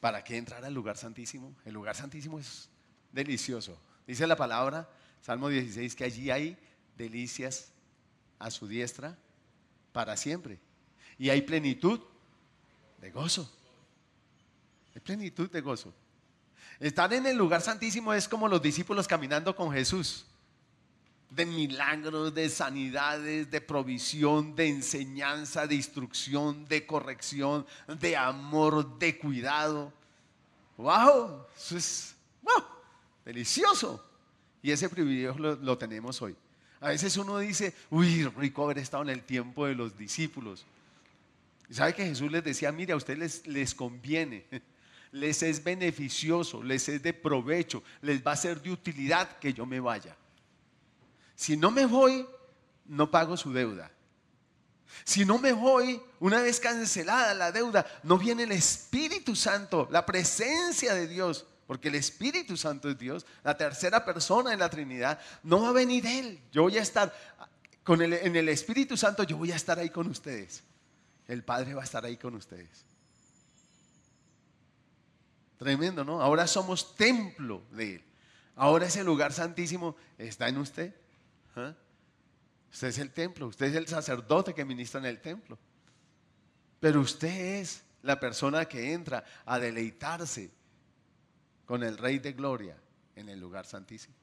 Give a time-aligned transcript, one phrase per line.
[0.00, 1.54] ¿Para qué entrar al lugar santísimo?
[1.64, 2.68] El lugar santísimo es
[3.12, 3.78] delicioso.
[4.06, 4.88] Dice la palabra,
[5.20, 6.58] Salmo 16, que allí hay
[6.96, 7.72] delicias
[8.38, 9.16] a su diestra
[9.92, 10.58] para siempre.
[11.18, 12.00] Y hay plenitud
[12.98, 13.50] de gozo.
[14.94, 15.94] Hay plenitud de gozo.
[16.78, 20.24] Estar en el lugar santísimo es como los discípulos caminando con Jesús.
[21.30, 29.16] De milagros, de sanidades, de provisión, de enseñanza, de instrucción, de corrección, de amor, de
[29.16, 29.92] cuidado.
[30.76, 31.46] ¡Wow!
[31.56, 32.64] Eso es wow,
[33.24, 34.04] delicioso.
[34.62, 36.34] Y ese privilegio lo, lo tenemos hoy.
[36.80, 40.64] A veces uno dice, uy, rico haber estado en el tiempo de los discípulos.
[41.68, 44.44] Y sabe que Jesús les decía, mire, a ustedes les, les conviene,
[45.12, 49.66] les es beneficioso, les es de provecho, les va a ser de utilidad que yo
[49.66, 50.16] me vaya.
[51.40, 52.28] Si no me voy,
[52.84, 53.90] no pago su deuda.
[55.04, 60.04] Si no me voy, una vez cancelada la deuda, no viene el Espíritu Santo, la
[60.04, 65.18] presencia de Dios porque el Espíritu Santo es Dios, la tercera persona en la Trinidad,
[65.42, 66.38] no va a venir Él.
[66.52, 67.10] Yo voy a estar
[67.84, 70.62] con en el Espíritu Santo, yo voy a estar ahí con ustedes.
[71.26, 72.84] El Padre va a estar ahí con ustedes.
[75.56, 76.20] Tremendo, ¿no?
[76.20, 78.04] Ahora somos templo de Él.
[78.56, 80.92] Ahora ese lugar santísimo está en usted.
[81.56, 81.74] ¿Ah?
[82.72, 85.58] Usted es el templo, usted es el sacerdote que ministra en el templo.
[86.78, 90.50] Pero usted es la persona que entra a deleitarse
[91.66, 92.76] con el Rey de Gloria
[93.16, 94.14] en el lugar santísimo.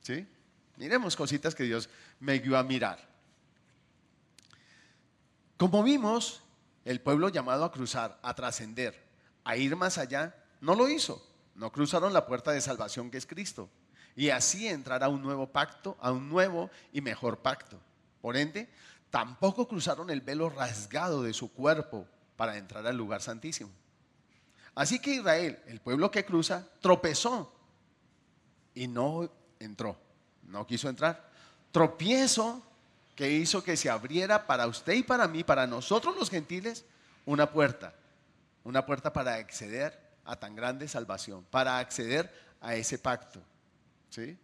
[0.00, 0.26] ¿Sí?
[0.76, 3.06] Miremos cositas que Dios me dio a mirar.
[5.56, 6.42] Como vimos,
[6.86, 8.98] el pueblo llamado a cruzar, a trascender,
[9.44, 11.26] a ir más allá, no lo hizo.
[11.54, 13.68] No cruzaron la puerta de salvación que es Cristo.
[14.16, 17.78] Y así entrar a un nuevo pacto, a un nuevo y mejor pacto.
[18.20, 18.68] Por ende,
[19.10, 23.70] tampoco cruzaron el velo rasgado de su cuerpo para entrar al lugar santísimo.
[24.74, 27.52] Así que Israel, el pueblo que cruza, tropezó
[28.74, 29.96] y no entró,
[30.44, 31.28] no quiso entrar.
[31.72, 32.62] Tropiezo
[33.14, 36.84] que hizo que se abriera para usted y para mí, para nosotros los gentiles,
[37.26, 37.94] una puerta,
[38.64, 43.42] una puerta para acceder a tan grande salvación, para acceder a ese pacto.
[44.10, 44.36] ¿Sí?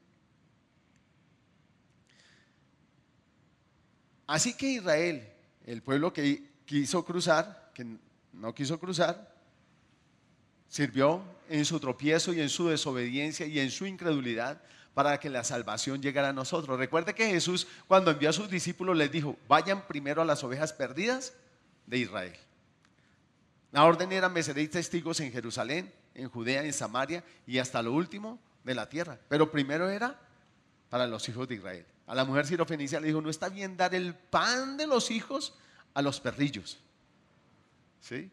[4.26, 5.28] Así que Israel,
[5.64, 7.86] el pueblo que quiso cruzar, que
[8.32, 9.36] no quiso cruzar,
[10.68, 14.60] Sirvió en su tropiezo y en su desobediencia y en su incredulidad
[14.94, 16.78] para que la salvación llegara a nosotros.
[16.78, 20.72] Recuerde que Jesús cuando envió a sus discípulos les dijo, vayan primero a las ovejas
[20.72, 21.34] perdidas
[21.86, 22.36] de Israel.
[23.72, 27.92] La orden era, me seréis testigos en Jerusalén, en Judea, en Samaria y hasta lo
[27.92, 29.18] último de la tierra.
[29.28, 30.18] Pero primero era
[30.90, 31.86] para los hijos de Israel.
[32.06, 35.54] A la mujer sirofenicia le dijo, no está bien dar el pan de los hijos
[35.94, 36.78] a los perrillos.
[38.00, 38.30] ¿Sí?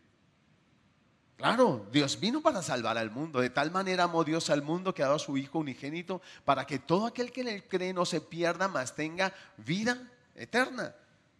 [1.37, 3.41] Claro, Dios vino para salvar al mundo.
[3.41, 6.65] De tal manera amó Dios al mundo que ha dado a su Hijo unigénito para
[6.65, 10.95] que todo aquel que él cree no se pierda, mas tenga vida eterna.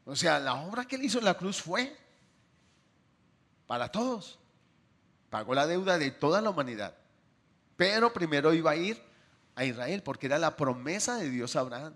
[0.06, 1.96] O sea, la obra que él hizo en la cruz fue
[3.66, 4.40] para todos.
[5.32, 6.96] Pagó la deuda de toda la humanidad.
[7.76, 9.02] Pero primero iba a ir
[9.56, 11.94] a Israel porque era la promesa de Dios a Abraham.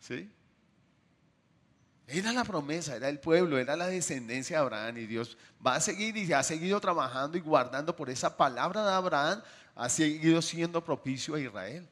[0.00, 0.30] ¿Sí?
[2.06, 5.80] Era la promesa, era el pueblo, era la descendencia de Abraham y Dios va a
[5.80, 9.42] seguir y ha seguido trabajando y guardando por esa palabra de Abraham,
[9.74, 11.88] ha seguido siendo propicio a Israel.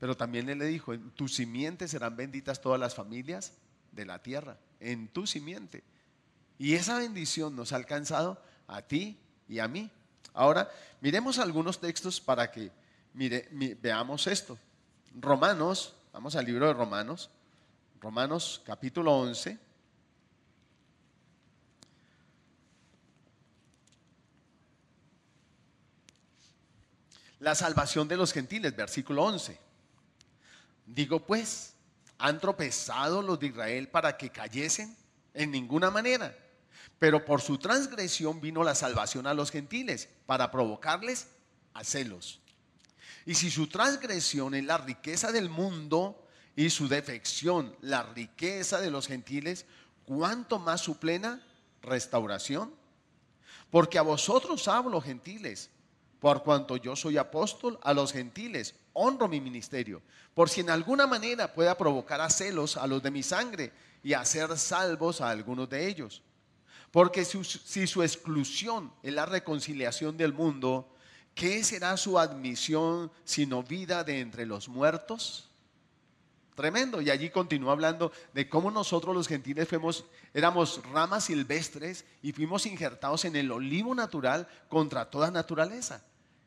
[0.00, 3.52] Pero también él le dijo, en tu simiente serán benditas todas las familias
[3.92, 5.84] de la tierra, en tu simiente.
[6.58, 9.18] Y esa bendición nos ha alcanzado a ti
[9.48, 9.90] y a mí.
[10.34, 10.68] Ahora,
[11.00, 12.70] miremos algunos textos para que
[13.14, 13.48] mire,
[13.80, 14.58] veamos esto.
[15.14, 17.30] Romanos, vamos al libro de Romanos.
[18.00, 19.58] Romanos capítulo 11.
[27.38, 29.58] La salvación de los gentiles, versículo 11.
[30.86, 31.74] Digo pues,
[32.18, 34.96] ¿han tropezado los de Israel para que cayesen?
[35.32, 36.34] En ninguna manera.
[37.04, 41.26] Pero por su transgresión vino la salvación a los gentiles, para provocarles
[41.74, 42.40] a celos.
[43.26, 48.90] Y si su transgresión es la riqueza del mundo, y su defección, la riqueza de
[48.90, 49.66] los gentiles,
[50.06, 51.46] ¿cuánto más su plena
[51.82, 52.74] restauración?
[53.70, 55.68] Porque a vosotros hablo, gentiles,
[56.20, 60.00] por cuanto yo soy apóstol a los gentiles, honro mi ministerio,
[60.32, 63.72] por si en alguna manera pueda provocar a celos a los de mi sangre
[64.02, 66.22] y hacer salvos a algunos de ellos.
[66.94, 70.88] Porque si, su exclusión es la reconciliación del mundo,
[71.34, 75.50] ¿qué será su admisión sino vida de entre los muertos?
[76.54, 77.00] Tremendo.
[77.00, 82.64] Y allí continúa hablando de cómo nosotros los gentiles fuimos, éramos ramas silvestres y fuimos
[82.64, 86.00] injertados en el olivo natural contra toda naturaleza.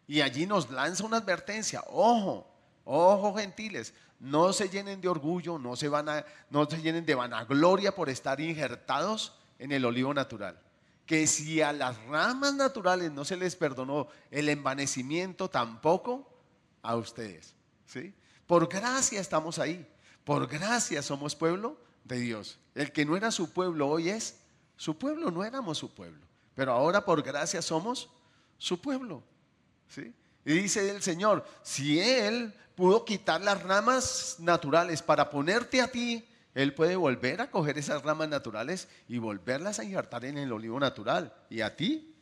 [0.07, 1.83] Y allí nos lanza una advertencia.
[1.89, 2.49] Ojo,
[2.85, 7.15] ojo gentiles, no se llenen de orgullo, no se, van a, no se llenen de
[7.15, 10.59] vanagloria por estar injertados en el olivo natural.
[11.05, 16.29] Que si a las ramas naturales no se les perdonó el envanecimiento, tampoco
[16.81, 17.55] a ustedes.
[17.85, 18.13] ¿sí?
[18.45, 19.87] Por gracia estamos ahí.
[20.23, 22.59] Por gracia somos pueblo de Dios.
[22.75, 24.39] El que no era su pueblo hoy es
[24.75, 26.25] su pueblo, no éramos su pueblo.
[26.55, 28.09] Pero ahora por gracia somos
[28.57, 29.23] su pueblo.
[29.87, 30.13] ¿sí?
[30.45, 36.25] Y dice el Señor, si Él pudo quitar las ramas naturales para ponerte a ti,
[36.57, 40.79] Él puede volver a coger esas ramas naturales y volverlas a injertar en el olivo
[40.79, 41.31] natural.
[41.51, 42.15] Y a ti,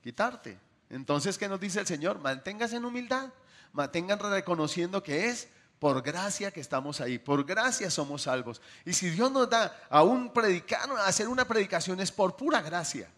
[0.00, 0.60] quitarte.
[0.90, 2.20] Entonces, ¿qué nos dice el Señor?
[2.20, 3.30] Manténgase en humildad,
[3.72, 5.48] mantengan reconociendo que es
[5.80, 8.62] por gracia que estamos ahí, por gracia somos salvos.
[8.84, 12.62] Y si Dios nos da a un predicano a hacer una predicación es por pura
[12.62, 13.10] gracia,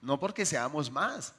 [0.00, 1.34] no porque seamos más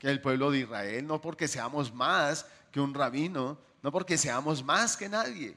[0.00, 4.64] que el pueblo de Israel, no porque seamos más que un rabino, no porque seamos
[4.64, 5.56] más que nadie,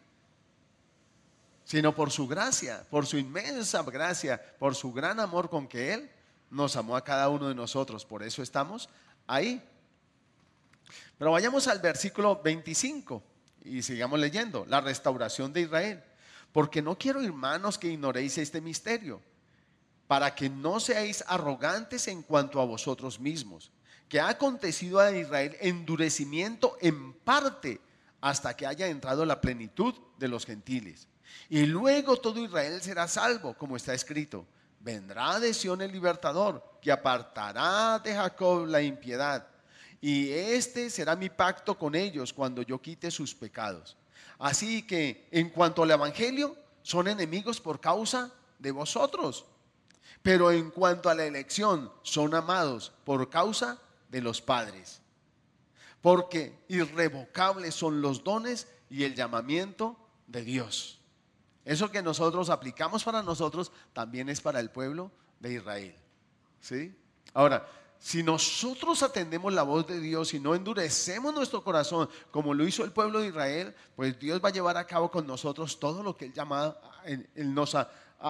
[1.70, 6.10] sino por su gracia, por su inmensa gracia, por su gran amor con que Él
[6.50, 8.06] nos amó a cada uno de nosotros.
[8.06, 8.90] Por eso estamos
[9.28, 9.62] ahí.
[11.20, 13.22] Pero vayamos al versículo 25.
[13.66, 16.04] Y sigamos leyendo, la restauración de Israel.
[16.52, 19.22] Porque no quiero, hermanos, que ignoréis este misterio,
[20.08, 23.70] para que no seáis arrogantes en cuanto a vosotros mismos,
[24.08, 27.80] que ha acontecido a Israel endurecimiento en parte
[28.22, 31.08] hasta que haya entrado la plenitud de los gentiles.
[31.50, 34.46] Y luego todo Israel será salvo, como está escrito.
[34.80, 39.46] Vendrá de Sion el libertador, que apartará de Jacob la impiedad
[40.02, 43.98] y este será mi pacto con ellos cuando yo quite sus pecados.
[44.38, 49.46] Así que en cuanto al Evangelio, son enemigos por causa de vosotros.
[50.22, 53.78] Pero en cuanto a la elección, son amados por causa
[54.10, 55.02] de los padres.
[56.02, 59.98] Porque irrevocables son los dones y el llamamiento
[60.28, 60.99] de Dios.
[61.70, 65.96] Eso que nosotros aplicamos para nosotros también es para el pueblo de Israel.
[66.60, 66.98] ¿Sí?
[67.32, 67.64] Ahora,
[68.00, 72.84] si nosotros atendemos la voz de Dios y no endurecemos nuestro corazón como lo hizo
[72.84, 76.18] el pueblo de Israel, pues Dios va a llevar a cabo con nosotros todo lo
[76.18, 76.34] que
[77.06, 77.88] Él, él, nos ha,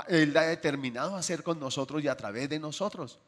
[0.10, 3.20] él ha determinado hacer con nosotros y a través de nosotros.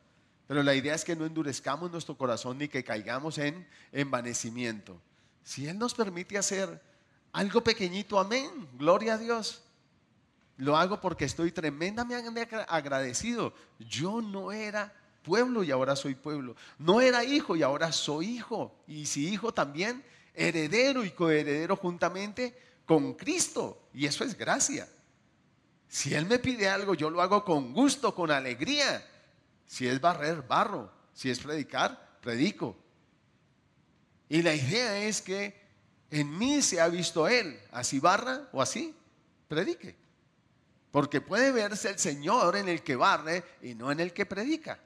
[0.45, 4.99] Pero la idea es que no endurezcamos nuestro corazón ni que caigamos en envanecimiento.
[5.41, 6.81] Si Él nos permite hacer
[7.31, 9.63] algo pequeñito, amén, gloria a Dios.
[10.61, 13.51] Lo hago porque estoy tremendamente agradecido.
[13.79, 14.93] Yo no era
[15.23, 16.55] pueblo y ahora soy pueblo.
[16.77, 18.71] No era hijo y ahora soy hijo.
[18.85, 20.03] Y si hijo también,
[20.35, 22.55] heredero y coheredero juntamente
[22.85, 23.87] con Cristo.
[23.91, 24.87] Y eso es gracia.
[25.87, 29.03] Si Él me pide algo, yo lo hago con gusto, con alegría.
[29.65, 30.91] Si es barrer, barro.
[31.15, 32.77] Si es predicar, predico.
[34.29, 35.59] Y la idea es que
[36.11, 38.93] en mí se ha visto Él, así barra o así,
[39.47, 40.00] predique.
[40.91, 44.79] Porque puede verse el Señor en el que barre y no en el que predica.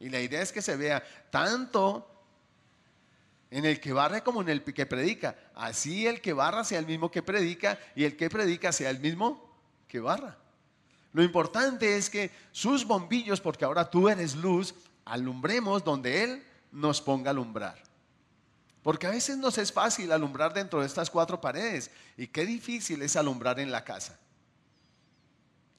[0.00, 2.08] Y la idea es que se vea tanto
[3.50, 5.36] en el que barre como en el que predica.
[5.54, 8.98] Así el que barra sea el mismo que predica y el que predica sea el
[8.98, 9.48] mismo
[9.86, 10.36] que barra.
[11.12, 14.74] Lo importante es que sus bombillos, porque ahora tú eres luz,
[15.04, 16.42] alumbremos donde Él
[16.72, 17.80] nos ponga a alumbrar.
[18.82, 23.02] Porque a veces nos es fácil alumbrar dentro de estas cuatro paredes y qué difícil
[23.02, 24.18] es alumbrar en la casa.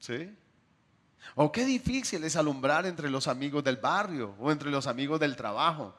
[0.04, 0.36] ¿Sí?
[1.34, 5.34] O qué difícil es alumbrar entre los amigos del barrio o entre los amigos del
[5.34, 5.94] trabajo.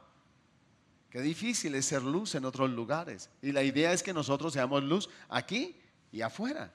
[1.09, 3.31] Qué difícil es ser luz en otros lugares.
[3.41, 5.75] Y la idea es que nosotros seamos luz aquí
[6.11, 6.71] y afuera.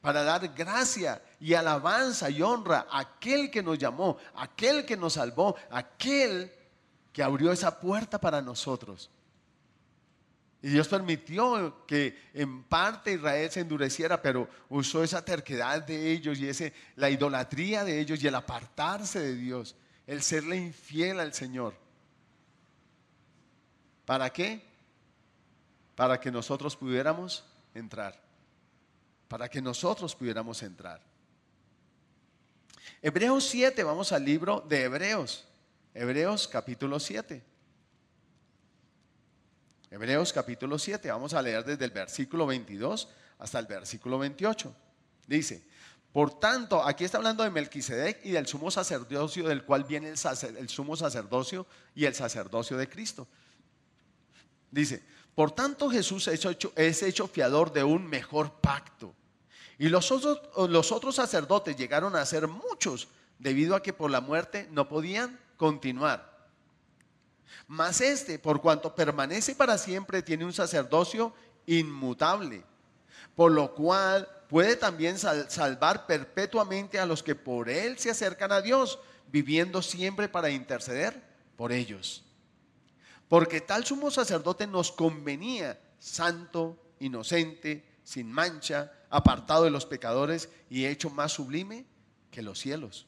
[0.00, 5.14] Para dar gracia y alabanza y honra a aquel que nos llamó, aquel que nos
[5.14, 6.52] salvó, aquel
[7.12, 9.10] que abrió esa puerta para nosotros.
[10.62, 16.38] Y Dios permitió que en parte Israel se endureciera, pero usó esa terquedad de ellos
[16.38, 19.74] y ese, la idolatría de ellos y el apartarse de Dios,
[20.06, 21.74] el serle infiel al Señor.
[24.04, 24.62] ¿Para qué?
[25.94, 28.20] Para que nosotros pudiéramos entrar.
[29.28, 31.00] Para que nosotros pudiéramos entrar.
[33.00, 35.46] Hebreos 7, vamos al libro de Hebreos.
[35.94, 37.49] Hebreos capítulo 7.
[39.90, 43.08] Hebreos capítulo 7, vamos a leer desde el versículo 22
[43.40, 44.72] hasta el versículo 28.
[45.26, 45.64] Dice,
[46.12, 50.68] por tanto, aquí está hablando de Melquisedec y del sumo sacerdocio del cual viene el,
[50.68, 53.26] sumo sacerdocio y el sacerdocio de Cristo.
[54.70, 55.02] Dice,
[55.34, 59.12] Por tanto, Jesús es hecho, fiador de un mejor pacto.
[59.76, 63.08] Y los otros sacerdotes llegaron a ser muchos,
[63.40, 66.29] debido a que por la muerte no podían continuar.
[67.66, 71.32] Mas este, por cuanto permanece para siempre, tiene un sacerdocio
[71.66, 72.64] inmutable,
[73.34, 78.60] por lo cual puede también salvar perpetuamente a los que por él se acercan a
[78.60, 81.22] Dios, viviendo siempre para interceder
[81.56, 82.24] por ellos.
[83.28, 90.86] Porque tal sumo sacerdote nos convenía, santo, inocente, sin mancha, apartado de los pecadores y
[90.86, 91.86] hecho más sublime
[92.32, 93.06] que los cielos.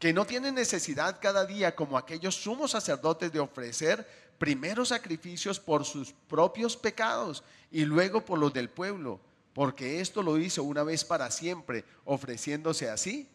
[0.00, 4.04] Que no tiene necesidad cada día como aquellos sumos sacerdotes de ofrecer
[4.38, 9.20] primero sacrificios por sus propios pecados y luego por los del pueblo,
[9.52, 13.28] porque esto lo hizo una vez para siempre, ofreciéndose así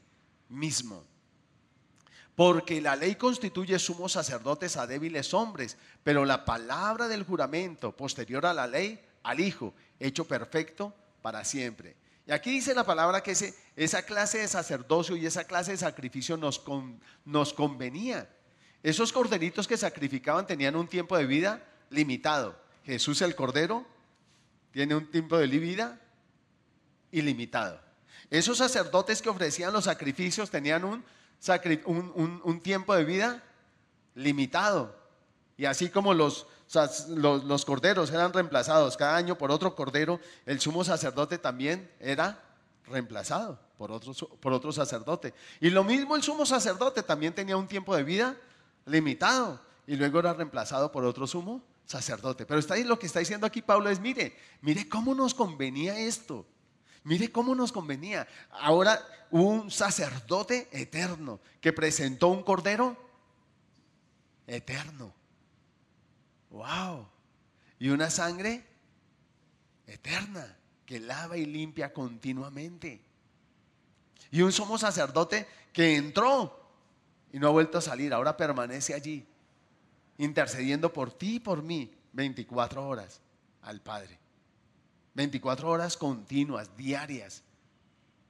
[0.50, 1.04] mismo.
[2.36, 8.44] Porque la ley constituye sumos sacerdotes a débiles hombres, pero la palabra del juramento posterior
[8.48, 10.92] a la ley, al Hijo, hecho perfecto
[11.22, 11.96] para siempre.
[12.28, 13.36] Y aquí dice la palabra que
[13.76, 16.64] esa clase de sacerdocio y esa clase de sacrificio nos,
[17.24, 18.30] nos convenía.
[18.82, 22.60] Esos corderitos que sacrificaban tenían un tiempo de vida limitado.
[22.84, 23.86] Jesús el Cordero
[24.72, 26.00] tiene un tiempo de vida
[27.12, 27.80] ilimitado.
[28.30, 31.04] Esos sacerdotes que ofrecían los sacrificios tenían un,
[32.62, 33.44] tiempo de vida
[34.16, 34.96] limitado.
[35.58, 36.48] Y así como los,
[37.10, 42.42] los, corderos eran reemplazados cada año por otro cordero, el sumo sacerdote también era
[42.88, 45.34] reemplazado por otro, por otro sacerdote.
[45.60, 48.36] Y lo mismo el sumo sacerdote también tenía un tiempo de vida
[48.86, 52.46] limitado y luego era reemplazado por otro sumo sacerdote.
[52.46, 56.46] Pero está lo que está diciendo aquí Pablo es, mire, mire cómo nos convenía esto.
[57.04, 58.28] Mire cómo nos convenía.
[58.50, 62.98] Ahora un sacerdote eterno que presentó un cordero
[64.48, 65.14] eterno.
[66.56, 67.06] Wow.
[67.80, 68.64] Y una sangre
[69.86, 73.02] eterna que lava y limpia continuamente.
[74.32, 76.66] Y un somos sacerdote que entró
[77.34, 79.28] y no ha vuelto a salir, ahora permanece allí,
[80.18, 83.20] intercediendo por ti y por mí 24 horas
[83.62, 84.18] al Padre.
[85.14, 87.44] 24 horas continuas, diarias,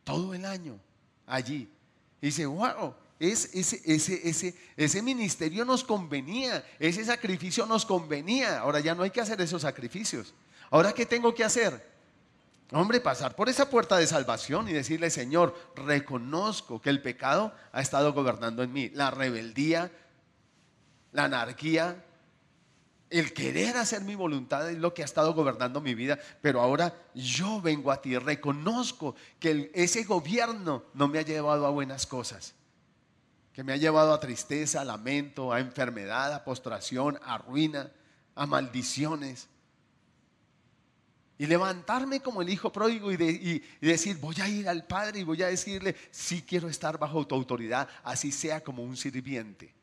[0.03, 0.79] todo el año
[1.27, 1.71] allí.
[2.21, 8.59] Y dice, wow, es, ese, ese, ministerio nos convenía, ese sacrificio nos convenía.
[8.59, 10.33] Ahora ya no hay que hacer esos sacrificios.
[10.69, 11.95] Ahora, ¿qué tengo que hacer?
[12.71, 17.81] Hombre, pasar por esa puerta de salvación y decirle, Señor, reconozco que el pecado ha
[17.81, 19.91] estado gobernando en mí, la rebeldía,
[21.11, 22.03] la anarquía,
[23.09, 26.93] el querer hacer mi voluntad es lo que ha estado gobernando mi vida, pero ahora
[27.13, 32.55] yo vengo a ti, reconozco que ese gobierno no me ha llevado a buenas cosas,
[33.55, 37.89] que me ha llevado a tristeza, a lamento, a enfermedad, a postración, a ruina,
[38.35, 39.47] a maldiciones.
[41.37, 45.41] Y levantarme como el hijo pródigo y, decir, voy a ir al Padre y voy
[45.41, 49.73] a decirle, sí quiero estar bajo tu autoridad, así sea como un sirviente.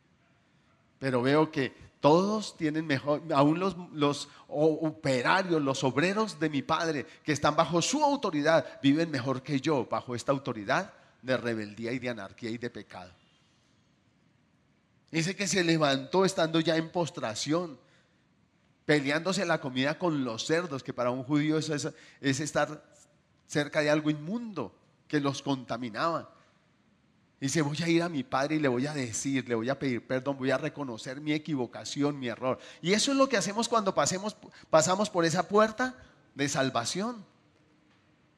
[0.99, 7.33] Pero veo que todos tienen mejor, aún los, operarios, los obreros de mi padre que
[7.33, 12.11] están bajo su autoridad, viven mejor que yo bajo esta autoridad de rebeldía y de
[12.11, 13.22] anarquía y de pecado.
[15.13, 17.79] Dice que se levantó estando ya en postración,
[18.87, 21.89] peleándose la comida con los cerdos, que para un judío eso es,
[22.23, 22.83] es estar
[23.47, 24.75] cerca de algo inmundo
[25.07, 26.35] que los contaminaba.
[27.39, 29.79] Dice, voy a ir a mi padre y le voy a decir, le voy a
[29.79, 32.59] pedir perdón, voy a reconocer mi equivocación, mi error.
[32.81, 35.95] Y eso es lo que hacemos cuando pasamos por esa puerta
[36.35, 37.27] de salvación.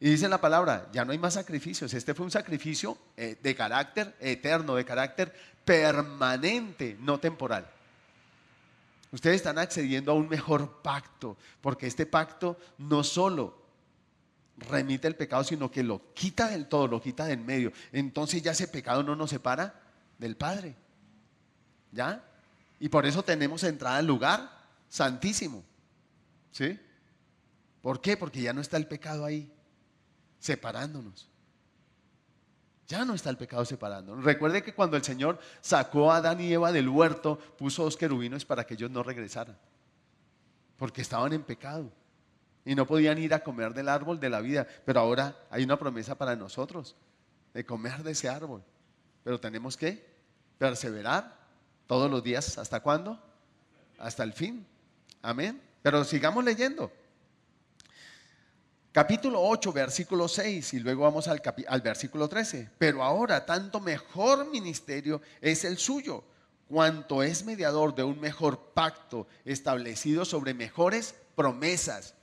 [0.04, 1.94] Y dice la palabra, ya no hay más sacrificios.
[1.94, 5.34] Este fue un sacrificio eh, de carácter eterno, de carácter
[5.64, 7.66] permanente, no temporal.
[9.12, 13.56] Ustedes están accediendo a un mejor pacto, porque este pacto no solo
[14.68, 17.72] remite el pecado, sino que lo quita del todo, lo quita del medio.
[17.90, 19.80] Entonces ya ese pecado no nos separa
[20.18, 20.76] del Padre.
[21.92, 22.22] ¿Ya?
[22.78, 24.50] Y por eso tenemos entrada al lugar
[24.86, 25.64] santísimo.
[26.52, 26.78] ¿Sí?
[27.80, 28.18] ¿Por qué?
[28.18, 29.50] Porque ya no está el pecado ahí,
[30.44, 31.26] separándonos.
[32.86, 34.22] Ya no está el pecado separándonos.
[34.22, 38.44] Recuerde que cuando el Señor sacó a Adán y Eva del huerto, puso dos querubines
[38.44, 39.56] para que ellos no regresaran.
[40.76, 41.90] Porque estaban en pecado
[42.62, 44.66] y no podían ir a comer del árbol de la vida.
[44.84, 46.94] Pero ahora hay una promesa para nosotros
[47.54, 48.62] de comer de ese árbol.
[49.22, 50.06] Pero tenemos que
[50.58, 51.38] perseverar
[51.86, 52.58] todos los días.
[52.58, 53.18] ¿Hasta cuándo?
[53.98, 54.66] Hasta el fin.
[55.22, 55.62] Amén.
[55.80, 56.92] Pero sigamos leyendo.
[58.94, 61.42] Capítulo 8, versículo 6 y luego vamos al,
[61.82, 62.70] versículo 13.
[62.78, 66.22] Pero ahora tanto mejor ministerio es el suyo,
[66.68, 72.14] cuanto es mediador de un mejor pacto establecido sobre mejores promesas.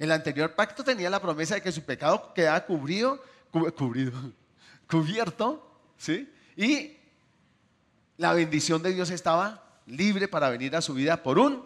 [0.00, 4.32] El anterior pacto tenía la promesa de que su pecado quedaba cubrido, cubrido,
[4.90, 6.28] cubierto, ¿sí?
[6.56, 6.96] Y
[8.16, 11.64] la bendición de Dios estaba libre para venir a su vida por un,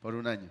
[0.00, 0.50] por un año.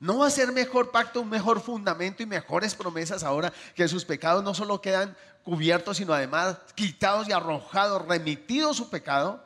[0.00, 4.04] ¿No va a ser mejor pacto, un mejor fundamento y mejores promesas ahora que sus
[4.04, 9.44] pecados no solo quedan cubiertos, sino además quitados y arrojados, remitidos su pecado?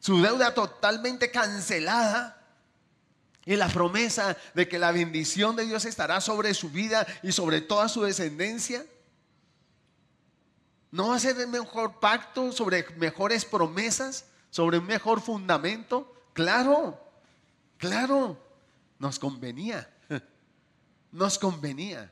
[0.00, 2.34] Su deuda totalmente cancelada.
[3.46, 7.62] Y la promesa de que la bendición de Dios estará sobre su vida y sobre
[7.62, 8.84] toda su descendencia.
[10.90, 16.14] ¿No va a ser el mejor pacto sobre mejores promesas, sobre un mejor fundamento?
[16.34, 17.02] Claro,
[17.78, 18.47] claro
[18.98, 19.88] nos convenía.
[21.10, 22.10] Nos convenía.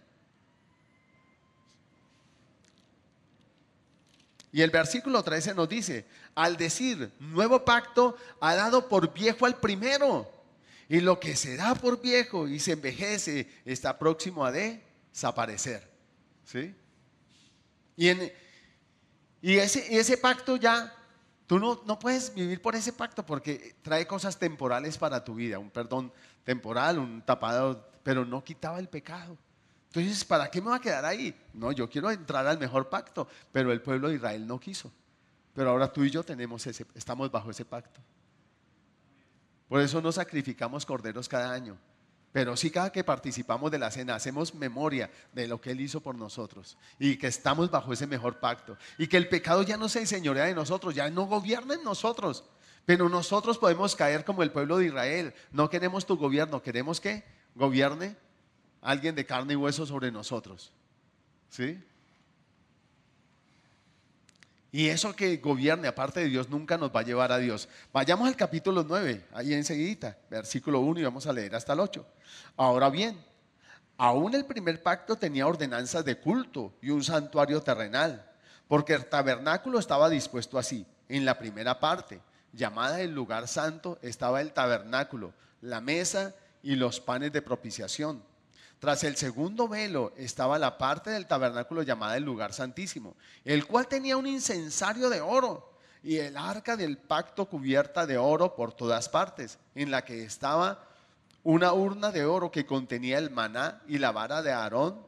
[4.52, 9.60] Y el versículo 13 nos dice, al decir nuevo pacto, ha dado por viejo al
[9.60, 10.32] primero.
[10.88, 15.86] Y lo que se da por viejo y se envejece está próximo a desaparecer.
[16.44, 16.74] ¿Sí?
[17.96, 18.32] Y, en,
[19.42, 20.96] y ese, ese pacto ya
[21.46, 25.60] Tú no, no, puedes vivir por ese pacto porque trae cosas temporales para tu vida,
[25.60, 26.12] un perdón
[26.46, 29.36] temporal, un tapado, pero no quitaba el pecado.
[29.88, 31.34] Entonces, ¿para qué me va a quedar ahí?
[31.52, 34.92] No, yo quiero entrar al mejor pacto, pero el pueblo de Israel no quiso.
[35.52, 38.00] Pero ahora tú y yo tenemos ese, estamos bajo ese pacto.
[39.68, 41.76] Por eso no sacrificamos corderos cada año.
[42.30, 46.00] Pero sí cada que participamos de la cena hacemos memoria de lo que Él hizo
[46.00, 49.88] por nosotros y que estamos bajo ese mejor pacto y que el pecado ya no
[49.88, 52.44] se enseñorea de nosotros, ya no gobierna en nosotros.
[52.86, 55.34] Pero nosotros podemos caer como el pueblo de Israel.
[55.50, 57.24] No queremos tu gobierno, queremos que
[57.54, 58.16] gobierne
[58.80, 60.72] alguien de carne y hueso sobre nosotros.
[61.50, 61.82] ¿Sí?
[64.70, 67.68] Y eso que gobierne aparte de Dios nunca nos va a llevar a Dios.
[67.92, 72.06] Vayamos al capítulo 9, ahí enseguida, versículo 1 y vamos a leer hasta el 8.
[72.56, 73.18] Ahora bien,
[73.96, 78.30] aún el primer pacto tenía ordenanzas de culto y un santuario terrenal,
[78.68, 80.86] porque el tabernáculo estaba dispuesto así.
[81.08, 82.20] En la primera parte,
[82.52, 88.22] llamada el lugar santo, estaba el tabernáculo, la mesa y los panes de propiciación
[88.78, 93.88] tras el segundo velo estaba la parte del tabernáculo llamada el lugar santísimo, el cual
[93.88, 99.08] tenía un incensario de oro y el arca del pacto cubierta de oro por todas
[99.08, 100.84] partes, en la que estaba
[101.42, 105.00] una urna de oro que contenía el maná y la vara de Aarón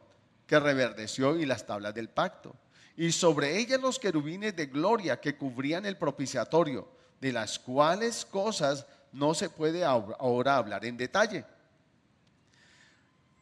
[0.47, 2.57] que reverdeció y las tablas del pacto.
[2.97, 6.89] Y sobre ella los querubines de gloria que cubrían el propiciatorio,
[7.21, 11.45] de las cuales cosas no se puede ahora hablar en detalle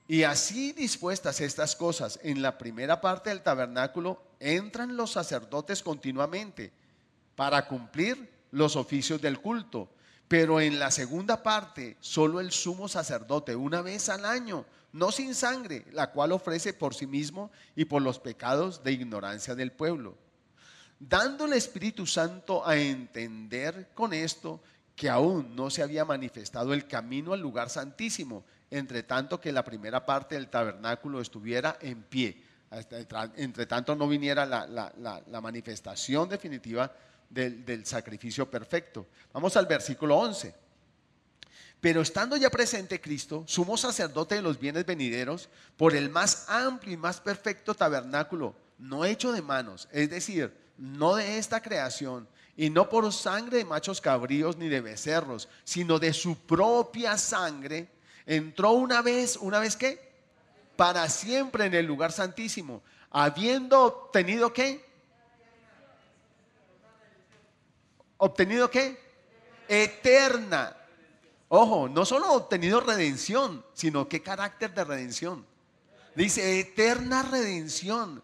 [0.09, 6.73] y así dispuestas estas cosas en la primera parte del tabernáculo, entran los sacerdotes continuamente
[7.35, 9.89] para cumplir los oficios del culto.
[10.29, 15.35] Pero en la segunda parte, solo el sumo sacerdote, una vez al año, no sin
[15.35, 20.17] sangre, la cual ofrece por sí mismo y por los pecados de ignorancia del pueblo.
[20.99, 24.63] Dando el Espíritu Santo a entender con esto
[24.95, 29.63] que aún no se había manifestado el camino al lugar santísimo, entre tanto que la
[29.63, 32.43] primera parte del tabernáculo estuviera en pie,
[33.37, 36.91] entre tanto no viniera la, manifestación definitiva
[37.29, 39.07] del, del, sacrificio perfecto.
[39.35, 40.55] Vamos al versículo 11.
[41.79, 46.95] Pero estando ya presente Cristo, sumo sacerdote de los bienes venideros, por el más amplio
[46.95, 52.71] y más perfecto tabernáculo, no hecho de manos, es decir, no de esta creación, y
[52.71, 57.89] no por sangre de machos cabríos ni de becerros, sino de su propia sangre,
[58.25, 60.15] entró una vez, ¿una vez qué?
[60.77, 64.85] Para siempre en el lugar santísimo, habiendo obtenido qué?
[68.19, 68.99] ¿Obtenido qué?
[69.69, 70.77] Eterna.
[71.49, 75.47] Ojo, no solo obtenido redención, sino qué carácter de redención.
[76.15, 78.23] Dice eterna redención.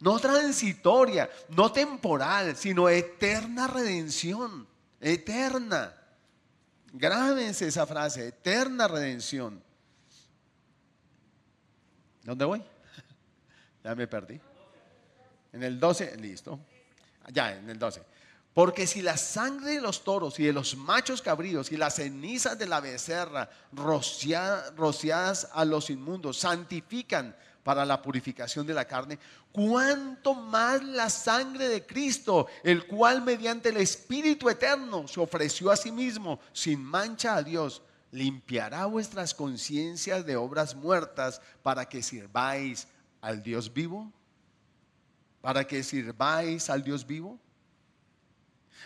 [0.00, 4.66] No transitoria, no temporal, sino eterna redención.
[5.00, 5.94] Eterna.
[6.92, 9.62] Grábense esa frase, eterna redención.
[12.22, 12.62] ¿Dónde voy?
[13.84, 14.40] ya me perdí.
[15.52, 16.60] En el 12, listo.
[17.32, 18.02] Ya, en el 12.
[18.54, 22.58] Porque si la sangre de los toros y de los machos cabríos y las cenizas
[22.58, 27.36] de la becerra rociadas a los inmundos santifican
[27.68, 29.18] para la purificación de la carne,
[29.52, 35.76] cuánto más la sangre de Cristo, el cual mediante el Espíritu Eterno se ofreció a
[35.76, 42.88] sí mismo sin mancha a Dios, limpiará vuestras conciencias de obras muertas para que sirváis
[43.20, 44.10] al Dios vivo.
[45.42, 47.38] Para que sirváis al Dios vivo.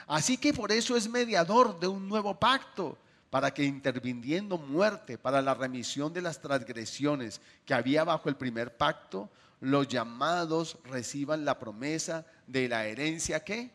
[0.09, 2.99] Así que por eso es mediador de un nuevo pacto
[3.33, 8.77] para que interviniendo muerte para la remisión de las transgresiones que había bajo el primer
[8.77, 13.71] pacto, los llamados reciban la promesa de la herencia que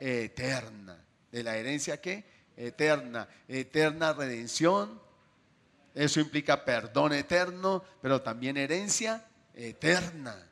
[0.00, 1.04] eterna.
[1.30, 2.24] ¿De la herencia que
[2.56, 3.28] Eterna.
[3.46, 4.98] Eterna redención.
[5.94, 10.48] Eso implica perdón eterno, pero también herencia eterna.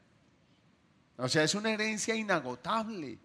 [1.17, 3.19] O sea, es una herencia inagotable.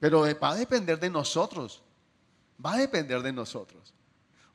[0.00, 1.82] Pero va a depender de nosotros.
[2.64, 3.92] Va a depender de nosotros.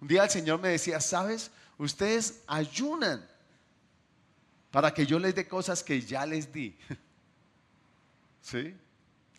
[0.01, 1.51] Un día el Señor me decía, ¿sabes?
[1.77, 3.25] Ustedes ayunan
[4.71, 6.77] para que yo les dé cosas que ya les di.
[8.41, 8.75] ¿Sí?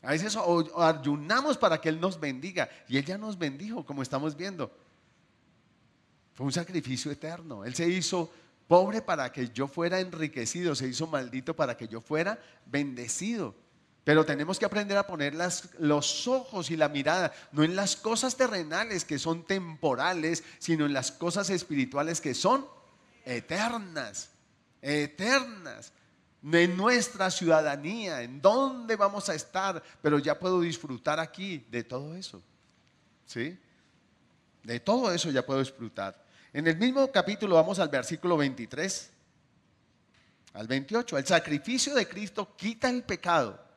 [0.03, 0.37] A veces
[0.77, 2.69] ayunamos para que Él nos bendiga.
[2.89, 4.71] Y Él ya nos bendijo, como estamos viendo.
[6.35, 7.65] Fue un sacrificio eterno.
[7.65, 8.31] Él se hizo
[8.67, 10.75] pobre para que yo fuera enriquecido.
[10.75, 13.55] Se hizo maldito para que yo fuera bendecido.
[14.05, 15.35] Pero tenemos que aprender a poner
[15.79, 20.95] los ojos y la mirada, no en las cosas terrenales que son temporales, sino en
[20.95, 22.67] las cosas espirituales que son
[23.25, 24.31] eternas,
[24.81, 25.93] eternas.
[26.43, 32.15] En nuestra ciudadanía, en dónde vamos a estar, pero ya puedo disfrutar aquí de todo
[32.15, 32.41] eso.
[33.27, 33.59] ¿Sí?
[34.63, 36.25] De todo eso ya puedo disfrutar.
[36.53, 39.11] En el mismo capítulo vamos al versículo 23
[40.55, 41.19] al 28.
[41.19, 43.68] El sacrificio de Cristo quita el pecado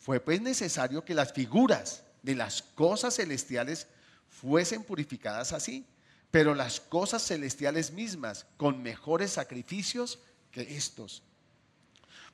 [0.00, 3.86] fue pues necesario que las figuras de las cosas celestiales
[4.28, 5.84] fuesen purificadas así,
[6.30, 10.18] pero las cosas celestiales mismas con mejores sacrificios
[10.50, 11.22] que estos.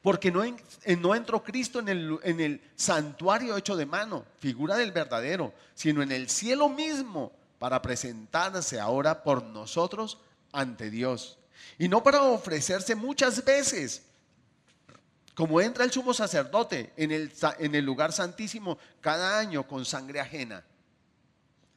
[0.01, 0.45] Porque no,
[1.15, 6.69] entró Cristo en el santuario hecho de mano, figura del verdadero, sino en el cielo
[6.69, 10.19] mismo para presentarse ahora por nosotros
[10.53, 11.39] ante Dios.
[11.79, 14.03] Y no para ofrecerse muchas veces,
[15.37, 20.19] como entra el sumo sacerdote en el, en el lugar santísimo cada año con sangre
[20.19, 20.65] ajena.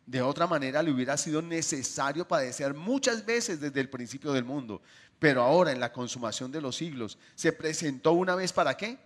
[0.05, 4.81] De otra manera le hubiera sido necesario padecer muchas veces desde el principio del mundo.
[5.19, 8.97] Pero ahora en la consumación de los siglos se presentó una vez para qué?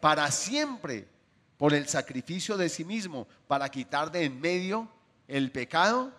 [0.00, 1.06] Para siempre,
[1.56, 4.90] por el sacrificio de sí mismo, para quitar de en medio
[5.28, 6.12] el pecado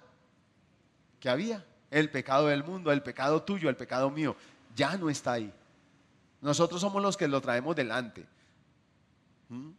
[1.20, 4.38] que había, el pecado del mundo, el pecado tuyo, el pecado mío.
[4.74, 5.54] Ya no está ahí.
[6.42, 8.26] Nosotros somos los que lo traemos delante.
[9.50, 9.72] ¿Mm?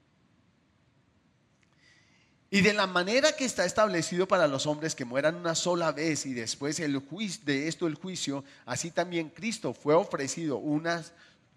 [2.51, 6.25] Y de la manera que está establecido para los hombres que mueran una sola vez
[6.25, 7.03] y después el
[7.45, 11.05] de esto el juicio, así también Cristo fue ofrecido una,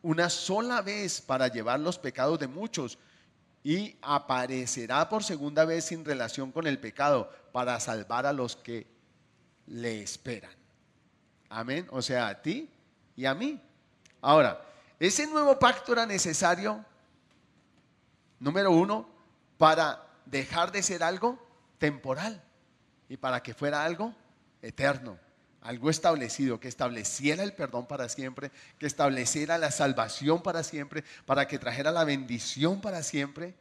[0.01, 2.97] una sola vez para llevar los pecados de muchos
[3.63, 8.85] y aparecerá por segunda vez sin relación con el pecado para salvar a los que
[9.67, 10.51] le esperan.
[11.47, 11.87] Amén.
[11.91, 12.69] O sea, a ti
[13.15, 13.61] y a mí.
[14.19, 14.61] Ahora,
[15.07, 16.85] ese nuevo pacto era necesario,
[18.39, 19.09] número uno,
[19.57, 21.43] para dejar de ser algo
[21.79, 22.39] temporal
[23.09, 24.13] y para que fuera algo
[24.61, 25.17] eterno,
[25.61, 31.47] algo establecido, que estableciera el perdón para siempre, que estableciera la salvación para siempre, para
[31.47, 33.55] que trajera la bendición para siempre,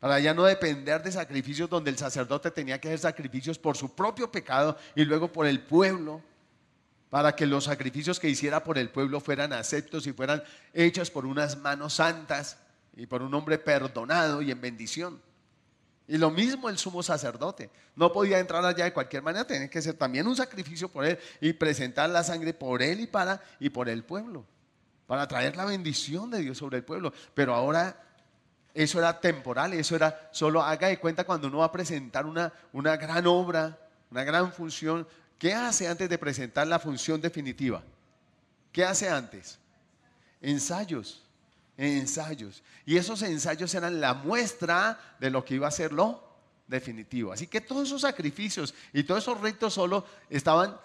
[0.00, 3.94] para ya no depender de sacrificios donde el sacerdote tenía que hacer sacrificios por su
[3.94, 6.22] propio pecado y luego por el pueblo
[7.10, 10.42] para que los sacrificios que hiciera por el pueblo fueran aceptos y fueran
[10.72, 12.58] hechos por unas manos santas
[12.96, 15.20] y por un hombre perdonado y en bendición.
[16.08, 17.70] Y lo mismo el sumo sacerdote.
[17.96, 21.18] No podía entrar allá de cualquier manera, tenía que ser también un sacrificio por él
[21.40, 24.44] y presentar la sangre por él y para y por el pueblo,
[25.06, 27.12] para traer la bendición de Dios sobre el pueblo.
[27.34, 28.02] Pero ahora
[28.74, 32.52] eso era temporal, eso era solo haga de cuenta cuando uno va a presentar una,
[32.72, 33.78] una gran obra,
[34.10, 35.08] una gran función,
[35.38, 37.82] ¿Qué hace antes de presentar la función definitiva?
[38.72, 39.58] ¿Qué hace antes?
[40.40, 41.22] Ensayos,
[41.76, 42.62] ensayos.
[42.84, 46.22] Y esos ensayos eran la muestra de lo que iba a ser lo
[46.66, 47.32] definitivo.
[47.32, 50.76] Así que todos esos sacrificios y todos esos ritos solo estaban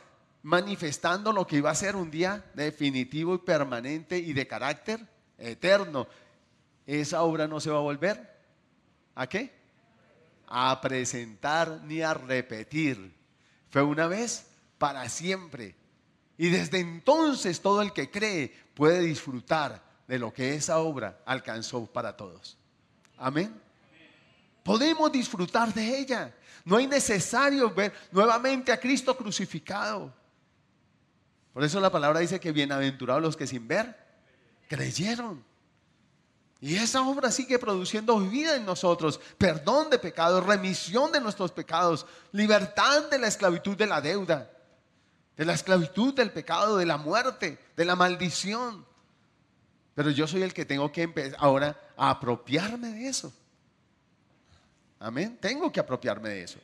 [0.44, 5.00] manifestando lo que iba a ser un día definitivo y permanente y de carácter
[5.38, 6.08] eterno.
[6.86, 8.32] Esa obra no se va a volver.
[9.16, 9.54] ¿A qué?
[10.48, 13.21] A presentar ni a repetir.
[13.72, 14.46] Fue una vez
[14.78, 15.76] para siempre.
[16.38, 21.86] Y desde entonces todo el que cree puede disfrutar de lo que esa obra alcanzó
[21.86, 22.58] para todos.
[23.18, 23.60] Amén.
[24.64, 26.36] Podemos disfrutar de ella.
[26.66, 30.14] No hay necesario ver nuevamente a Cristo crucificado.
[31.54, 33.96] Por eso la palabra dice que bienaventurados los que sin ver
[34.68, 35.44] creyeron.
[36.62, 42.06] Y esa obra sigue produciendo vida en nosotros, perdón de pecados, remisión de nuestros pecados,
[42.32, 44.52] libertad de la esclavitud de la deuda,
[45.36, 48.86] de la esclavitud del pecado, de la muerte, de la maldición.
[49.96, 53.34] Pero yo soy el que tengo que empezar ahora a apropiarme de eso.
[55.00, 55.40] Amén.
[55.42, 56.60] Tengo que apropiarme de eso.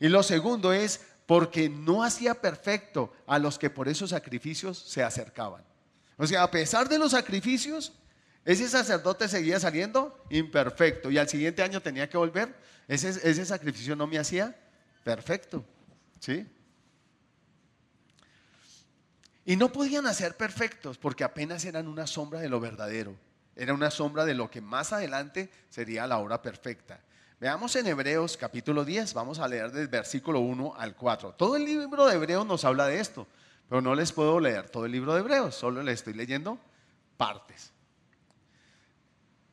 [0.00, 5.04] Y lo segundo es porque no hacía perfecto a los que por esos sacrificios se
[5.04, 5.64] acercaban.
[6.16, 7.92] O sea, a pesar de los sacrificios,
[8.46, 12.54] ese sacerdote seguía saliendo imperfecto y al siguiente año tenía que volver.
[12.86, 14.56] Ese, sacrificio no me hacía
[15.02, 15.64] perfecto.
[16.20, 16.46] ¿Sí?
[19.44, 23.16] Y no podían hacer perfectos porque apenas eran una sombra de lo verdadero.
[23.56, 27.00] Era una sombra de lo que más adelante sería la obra perfecta.
[27.40, 31.32] Veamos en Hebreos capítulo 10, vamos a leer del versículo 1 al 4.
[31.32, 33.26] Todo el libro de Hebreos nos habla de esto,
[33.68, 36.60] pero no les puedo leer todo el libro de Hebreos, solo les estoy leyendo
[37.16, 37.72] partes.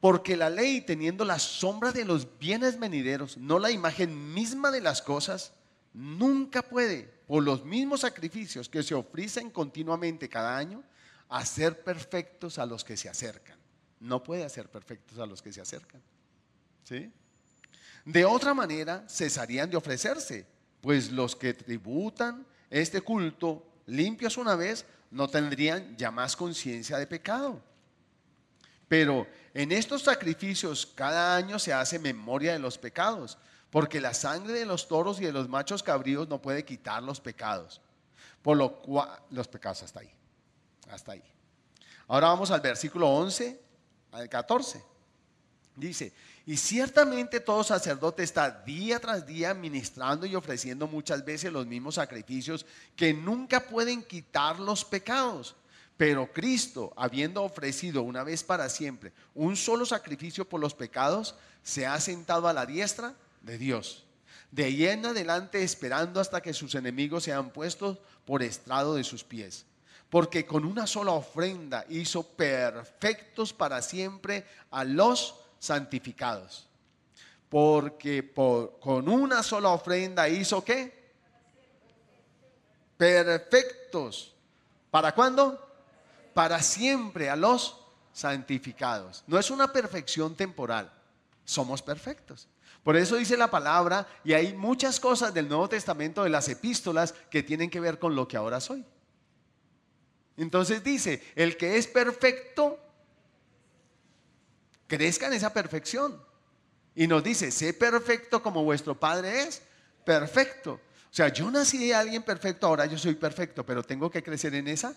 [0.03, 4.81] Porque la ley, teniendo la sombra de los bienes venideros, no la imagen misma de
[4.81, 5.53] las cosas,
[5.93, 10.83] nunca puede, por los mismos sacrificios que se ofrecen continuamente cada año,
[11.29, 13.57] hacer perfectos a los que se acercan.
[14.01, 16.01] No puede hacer perfectos a los que se acercan.
[16.83, 17.09] ¿Sí?
[18.03, 20.45] De otra manera, cesarían de ofrecerse,
[20.81, 27.07] pues los que tributan este culto limpios una vez no tendrían ya más conciencia de
[27.07, 27.63] pecado.
[28.89, 33.37] Pero en estos sacrificios cada año se hace memoria de los pecados,
[33.69, 37.19] porque la sangre de los toros y de los machos cabríos no puede quitar los
[37.19, 37.81] pecados.
[38.41, 40.11] Por lo cual, los pecados hasta ahí,
[40.89, 41.23] hasta ahí.
[42.07, 43.59] Ahora vamos al versículo 11
[44.11, 44.83] al 14.
[45.75, 46.13] Dice,
[46.45, 51.95] y ciertamente todo sacerdote está día tras día ministrando y ofreciendo muchas veces los mismos
[51.95, 55.55] sacrificios que nunca pueden quitar los pecados.
[55.97, 61.86] Pero Cristo, habiendo ofrecido una vez para siempre un solo sacrificio por los pecados, se
[61.86, 64.06] ha sentado a la diestra de Dios.
[64.51, 69.23] De ahí en adelante esperando hasta que sus enemigos sean puestos por estrado de sus
[69.23, 69.65] pies.
[70.10, 76.67] Porque con una sola ofrenda hizo perfectos para siempre a los santificados.
[77.49, 81.03] Porque con una sola ofrenda hizo qué?
[82.97, 84.36] Perfectos.
[84.91, 85.72] ¿Para cuándo?
[86.34, 87.78] Para siempre a los
[88.13, 89.24] santificados.
[89.28, 90.91] No es una perfección temporal.
[91.46, 92.48] Somos perfectos.
[92.84, 97.13] Por eso dice la palabra, y hay muchas cosas del Nuevo Testamento, de las epístolas,
[97.30, 98.86] que tienen que ver con lo que ahora soy.
[100.36, 102.80] Entonces dice, el que es perfecto
[104.88, 106.22] crezca en esa perfección.
[106.96, 109.62] Y nos dice, sé perfecto como vuestro Padre es
[110.04, 110.74] perfecto.
[110.74, 114.54] O sea, yo nací de alguien perfecto, ahora yo soy perfecto, pero tengo que crecer
[114.56, 114.93] en esa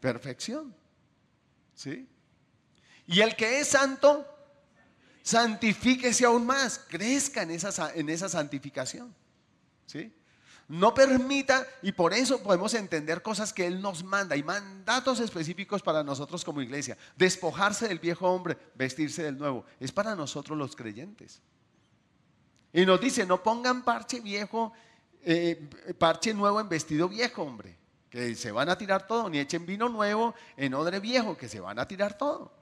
[0.00, 0.74] perfección.
[1.74, 2.08] ¿Sí?
[3.06, 4.26] Y el que es santo,
[5.22, 9.14] santifíquese aún más, crezca en esa, en esa santificación.
[9.86, 10.12] ¿Sí?
[10.68, 15.82] no permita, y por eso podemos entender cosas que Él nos manda, y mandatos específicos
[15.82, 16.98] para nosotros como iglesia.
[17.16, 21.40] Despojarse del viejo hombre, vestirse del nuevo, es para nosotros los creyentes.
[22.72, 24.72] Y nos dice, no pongan parche viejo,
[25.22, 27.78] eh, parche nuevo en vestido viejo, hombre,
[28.10, 31.60] que se van a tirar todo, ni echen vino nuevo en odre viejo, que se
[31.60, 32.52] van a tirar todo.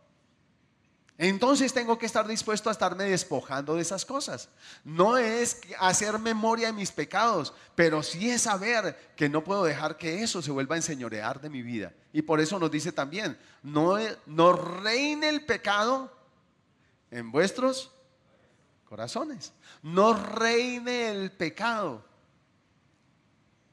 [1.16, 4.48] Entonces tengo que estar dispuesto a estarme despojando de esas cosas.
[4.82, 9.96] No es hacer memoria de mis pecados, pero sí es saber que no puedo dejar
[9.96, 11.92] que eso se vuelva a enseñorear de mi vida.
[12.12, 16.12] Y por eso nos dice también, no, no reine el pecado
[17.12, 17.92] en vuestros
[18.88, 19.52] corazones.
[19.82, 22.04] No reine el pecado.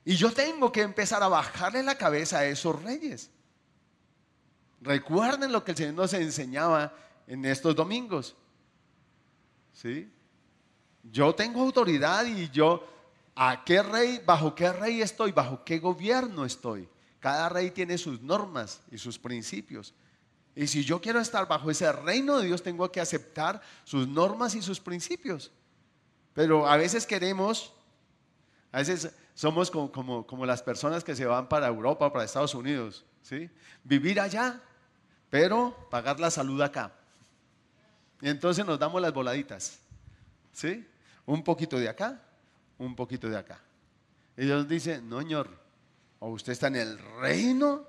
[0.03, 3.29] Y yo tengo que empezar a bajarle la cabeza a esos reyes.
[4.81, 6.93] Recuerden lo que el Señor nos enseñaba
[7.27, 8.35] en estos domingos.
[9.73, 10.11] ¿Sí?
[11.03, 12.87] Yo tengo autoridad y yo,
[13.35, 16.89] ¿a qué rey, bajo qué rey estoy, bajo qué gobierno estoy?
[17.19, 19.93] Cada rey tiene sus normas y sus principios.
[20.55, 24.55] Y si yo quiero estar bajo ese reino de Dios, tengo que aceptar sus normas
[24.55, 25.51] y sus principios.
[26.33, 27.73] Pero a veces queremos,
[28.71, 32.53] a veces somos como, como, como las personas que se van para Europa, para Estados
[32.55, 33.49] Unidos, ¿sí?
[33.83, 34.61] Vivir allá,
[35.29, 36.93] pero pagar la salud acá.
[38.21, 39.79] Y entonces nos damos las voladitas.
[40.51, 40.85] ¿Sí?
[41.25, 42.21] Un poquito de acá,
[42.77, 43.59] un poquito de acá.
[44.37, 45.49] Y Dios dice, no, señor,
[46.19, 47.85] o usted está en el reino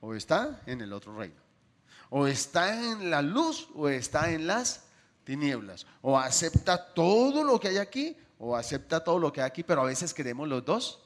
[0.00, 1.40] o está en el otro reino.
[2.10, 4.84] O está en la luz o está en las
[5.24, 5.86] tinieblas.
[6.02, 9.82] O acepta todo lo que hay aquí o acepta todo lo que hay aquí, pero
[9.82, 11.00] a veces queremos los dos.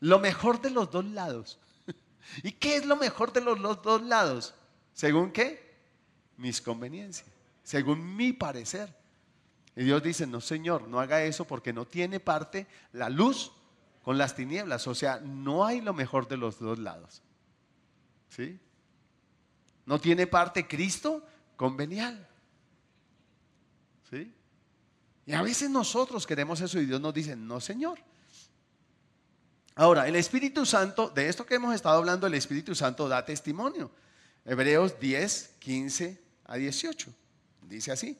[0.00, 1.60] Lo mejor de los dos lados.
[2.42, 4.54] ¿Y qué es lo mejor de los dos lados?
[4.92, 5.70] ¿Según qué?
[6.36, 7.30] Mis conveniencias
[7.70, 8.92] según mi parecer.
[9.76, 13.52] Y Dios dice, no Señor, no haga eso porque no tiene parte la luz
[14.02, 14.88] con las tinieblas.
[14.88, 17.22] O sea, no hay lo mejor de los dos lados.
[18.28, 18.58] ¿Sí?
[19.86, 22.26] No tiene parte Cristo con Benial.
[24.10, 24.34] ¿Sí?
[25.30, 28.00] Y a veces nosotros queremos eso y Dios nos dice, no Señor.
[29.76, 33.92] Ahora, el Espíritu Santo, de esto que hemos estado hablando, el Espíritu Santo da testimonio.
[34.44, 37.14] Hebreos 10, 15 a 18.
[37.62, 38.18] Dice así.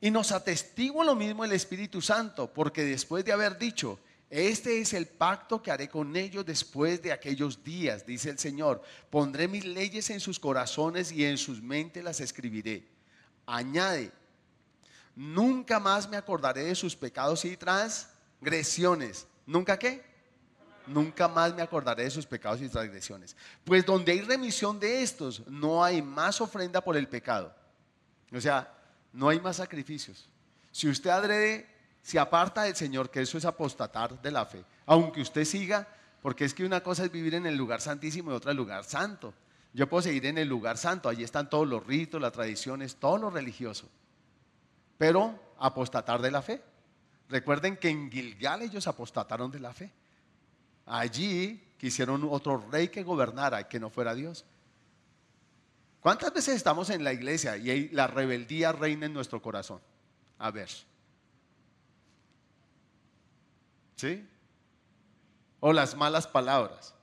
[0.00, 4.92] Y nos atestigua lo mismo el Espíritu Santo, porque después de haber dicho, este es
[4.92, 8.82] el pacto que haré con ellos después de aquellos días, dice el Señor.
[9.08, 12.88] Pondré mis leyes en sus corazones y en sus mentes las escribiré.
[13.46, 14.10] Añade,
[15.16, 19.26] nunca más me acordaré de sus pecados y transgresiones.
[19.46, 20.04] ¿Nunca qué?
[20.86, 23.36] Nunca más me acordaré de sus pecados y transgresiones.
[23.64, 27.54] Pues donde hay remisión de estos, no hay más ofrenda por el pecado.
[28.32, 28.72] O sea,
[29.12, 30.28] no hay más sacrificios.
[30.70, 34.62] Si usted adrede se aparta del Señor, que eso es apostatar de la fe.
[34.84, 35.88] Aunque usted siga,
[36.20, 38.84] porque es que una cosa es vivir en el lugar santísimo y otra el lugar
[38.84, 39.32] santo.
[39.72, 43.16] Yo puedo seguir en el lugar santo, allí están todos los ritos, las tradiciones, todo
[43.16, 43.88] lo religioso.
[44.98, 46.62] Pero apostatar de la fe.
[47.28, 49.92] Recuerden que en Gilgal ellos apostataron de la fe.
[50.86, 54.44] Allí quisieron otro rey que gobernara y que no fuera Dios.
[56.00, 59.80] ¿Cuántas veces estamos en la iglesia y la rebeldía reina en nuestro corazón?
[60.38, 60.68] A ver.
[63.96, 64.28] ¿Sí?
[65.60, 66.94] O las malas palabras,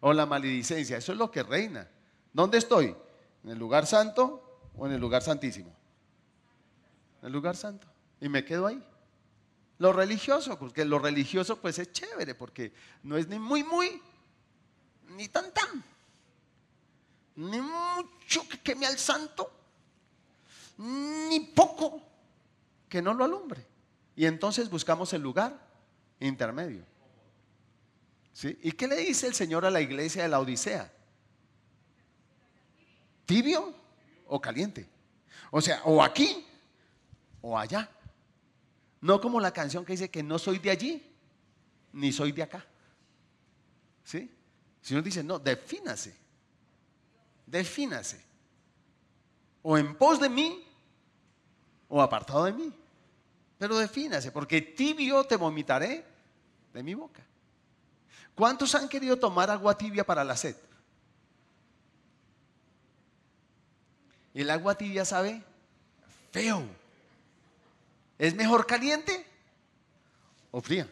[0.00, 1.88] o la maledicencia, eso es lo que reina.
[2.34, 2.94] ¿Dónde estoy?
[3.44, 5.74] ¿En el lugar santo o en el lugar santísimo?
[7.22, 7.86] El lugar santo.
[8.20, 8.82] Y me quedo ahí.
[9.78, 14.02] Lo religioso, porque lo religioso pues es chévere, porque no es ni muy, muy,
[15.16, 15.82] ni tan, tan,
[17.36, 19.50] ni mucho que queme al santo,
[20.76, 22.02] ni poco
[22.90, 23.66] que no lo alumbre.
[24.16, 25.58] Y entonces buscamos el lugar
[26.20, 26.84] intermedio.
[28.34, 28.58] ¿Sí?
[28.62, 30.92] ¿Y qué le dice el Señor a la iglesia de la Odisea?
[33.24, 33.74] ¿Tibio
[34.26, 34.86] o caliente?
[35.50, 36.46] O sea, o aquí
[37.42, 37.90] o allá.
[39.00, 41.14] No como la canción que dice que no soy de allí,
[41.92, 42.64] ni soy de acá.
[44.04, 44.30] ¿Sí?
[44.82, 46.16] Si uno dice, no, defínase.
[47.46, 48.22] Defínase.
[49.62, 50.64] O en pos de mí,
[51.88, 52.72] o apartado de mí.
[53.58, 56.04] Pero defínase, porque tibio te vomitaré
[56.72, 57.22] de mi boca.
[58.34, 60.56] ¿Cuántos han querido tomar agua tibia para la sed?
[64.32, 65.42] El agua tibia sabe
[66.30, 66.79] feo.
[68.20, 69.26] ¿Es mejor caliente
[70.50, 70.86] o fría?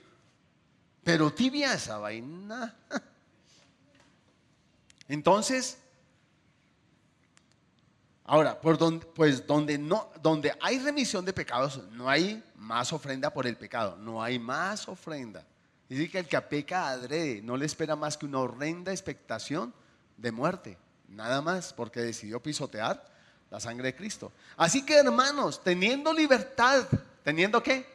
[1.04, 2.74] Pero tibia esa vaina.
[5.08, 5.76] Entonces,
[8.24, 13.30] ahora, por donde, pues donde, no, donde hay remisión de pecados, no hay más ofrenda
[13.30, 15.44] por el pecado, no hay más ofrenda.
[15.86, 19.74] Dice que el que peca adrede no le espera más que una horrenda expectación
[20.16, 23.06] de muerte, nada más, porque decidió pisotear
[23.50, 24.32] la sangre de Cristo.
[24.56, 26.86] Así que hermanos, teniendo libertad,
[27.22, 27.86] ¿teniendo qué?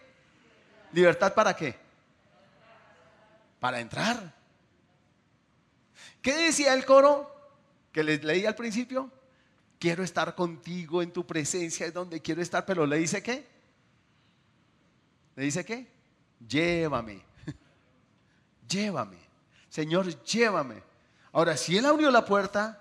[0.92, 1.76] ¿Libertad para qué?
[3.60, 4.34] Para entrar.
[6.22, 7.30] ¿Qué decía el coro
[7.92, 9.12] que les leí al principio?
[9.80, 13.46] Quiero estar contigo en tu presencia, es donde quiero estar, pero le dice qué?
[15.36, 15.88] ¿Le dice qué?
[16.48, 17.24] Llévame
[18.68, 19.18] llévame.
[19.70, 20.84] Señor, llévame.
[21.32, 22.80] Ahora, si Él abrió la puerta,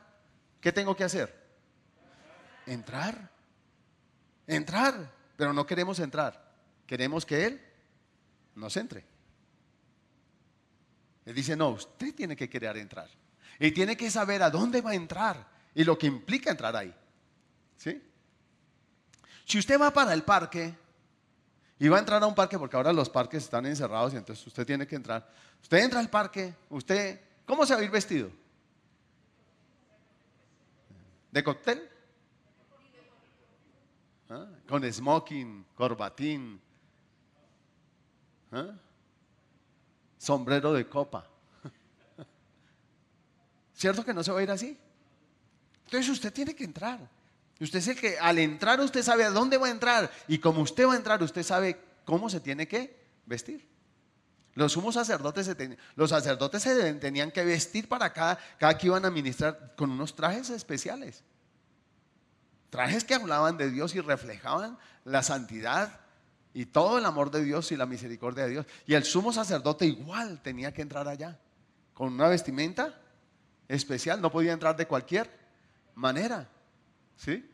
[0.61, 1.35] ¿qué tengo que hacer?
[2.66, 3.31] Entrar.
[4.46, 5.11] Entrar.
[5.36, 6.52] Pero no queremos entrar.
[6.86, 7.60] Queremos que Él
[8.54, 9.04] nos entre.
[11.24, 13.08] Él dice, no, usted tiene que querer entrar.
[13.58, 16.94] Y tiene que saber a dónde va a entrar y lo que implica entrar ahí.
[17.76, 18.02] ¿Sí?
[19.44, 20.74] Si usted va para el parque
[21.78, 24.46] y va a entrar a un parque porque ahora los parques están encerrados y entonces
[24.46, 25.28] usted tiene que entrar.
[25.60, 28.30] Usted entra al parque, usted, ¿cómo se va a ir vestido?
[31.30, 31.91] ¿De cóctel?
[34.32, 34.48] ¿Ah?
[34.66, 36.58] Con smoking, corbatín,
[38.50, 38.74] ¿Ah?
[40.16, 41.28] sombrero de copa.
[43.74, 44.78] ¿Cierto que no se va a ir así?
[45.84, 46.98] Entonces usted tiene que entrar.
[47.60, 50.62] Usted es el que al entrar usted sabe a dónde va a entrar y como
[50.62, 53.68] usted va a entrar usted sabe cómo se tiene que vestir.
[54.54, 59.04] Los sumos sacerdotes, se los sacerdotes se tenían que vestir para cada, cada que iban
[59.04, 61.22] a ministrar con unos trajes especiales.
[62.73, 66.00] Trajes que hablaban de Dios y reflejaban la santidad
[66.54, 68.66] y todo el amor de Dios y la misericordia de Dios.
[68.87, 71.38] Y el sumo sacerdote igual tenía que entrar allá
[71.92, 72.98] con una vestimenta
[73.68, 75.31] especial, no podía entrar de cualquier
[75.96, 76.48] manera.
[77.18, 77.46] ¿Sí?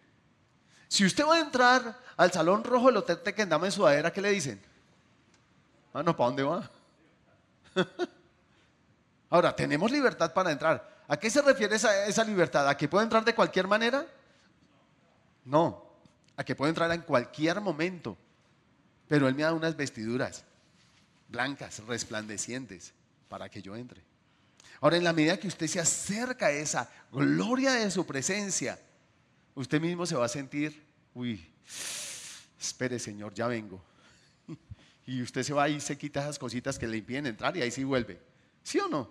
[0.87, 4.31] Si usted va a entrar al salón rojo del hotel Tequendama en sudadera, ¿qué le
[4.31, 4.62] dicen?
[5.95, 6.71] Ah, no, ¿para dónde va?
[9.31, 10.97] Ahora, tenemos libertad para entrar.
[11.09, 12.69] ¿A qué se refiere esa, esa libertad?
[12.69, 14.07] ¿A que puede entrar de cualquier manera?
[15.49, 15.83] No,
[16.37, 18.19] a que puede entrar en cualquier momento.
[19.09, 20.45] Pero Él me da unas vestiduras
[21.29, 22.93] blancas, resplandecientes,
[23.29, 24.03] para que yo entre.
[24.81, 28.79] Ahora, en la medida que usted se acerca a esa gloria de su presencia,
[29.55, 30.85] usted mismo se va a sentir,
[31.15, 31.45] uy,
[32.61, 33.83] espere Señor, ya vengo.
[35.07, 37.71] Y usted se va y se quita esas cositas que le impiden entrar y ahí
[37.71, 38.21] sí vuelve.
[38.63, 39.11] ¿Sí o no?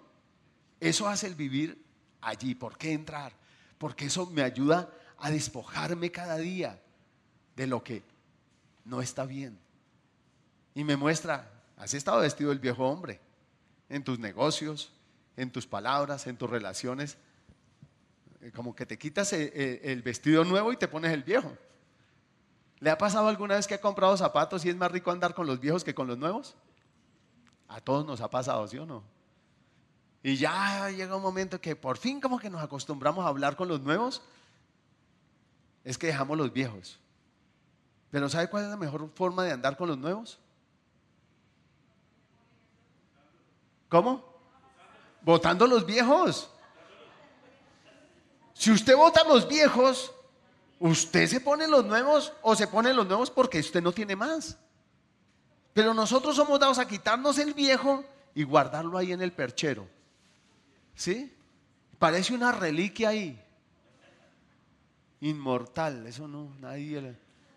[0.79, 1.83] Eso hace el vivir
[2.21, 2.53] allí.
[2.53, 3.33] ¿Por qué entrar?
[3.79, 4.87] Porque eso me ayuda
[5.19, 6.79] a despojarme cada día
[7.55, 8.03] de lo que
[8.85, 9.59] no está bien.
[10.73, 13.19] Y me muestra, has estado vestido el viejo hombre
[13.89, 14.91] en tus negocios,
[15.35, 17.17] en tus palabras, en tus relaciones.
[18.41, 21.51] Eh, como que te quitas el, vestido nuevo y te pones el viejo.
[22.79, 25.47] ¿Le ha pasado alguna vez que ha comprado zapatos y es más rico andar con
[25.47, 26.55] los viejos que con los nuevos?
[27.67, 29.03] A todos nos ha pasado, ¿sí o no?
[30.21, 33.67] Y ya llega un momento que por fin como que nos acostumbramos a hablar con
[33.67, 34.21] los nuevos,
[35.89, 36.99] es que dejamos los viejos.
[38.11, 40.39] Pero ¿sabe cuál es la mejor forma de andar con los nuevos?
[43.89, 44.23] ¿Cómo?
[45.21, 46.49] Votando los viejos.
[48.53, 50.13] Si usted vota los viejos,
[50.79, 54.57] ¿Usted se pone los nuevos o se pone los nuevos porque usted no tiene más?
[55.73, 58.03] Pero nosotros somos dados a quitarnos el viejo
[58.35, 59.87] y guardarlo ahí en el perchero.
[60.93, 61.33] ¿Sí?
[61.97, 63.43] Parece una reliquia ahí.
[65.21, 67.15] Inmortal, eso no, nadie.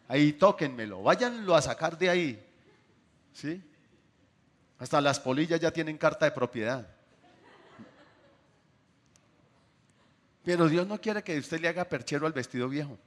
[0.08, 2.46] Ahí tóquenmelo, váyanlo a sacar de ahí.
[3.32, 3.62] ¿Sí?
[4.78, 6.88] Hasta las polillas ya tienen carta de propiedad.
[10.42, 12.98] Pero Dios no quiere que usted le haga perchero al vestido viejo.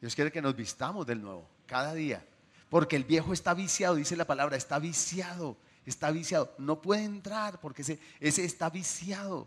[0.00, 2.24] Dios quiere que nos vistamos del nuevo, cada día.
[2.70, 6.54] Porque el viejo está viciado, dice la palabra, está viciado, está viciado.
[6.56, 9.46] No puede entrar porque ese, ese está viciado.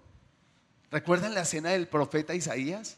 [0.94, 2.98] ¿Recuerdan la escena del profeta Isaías?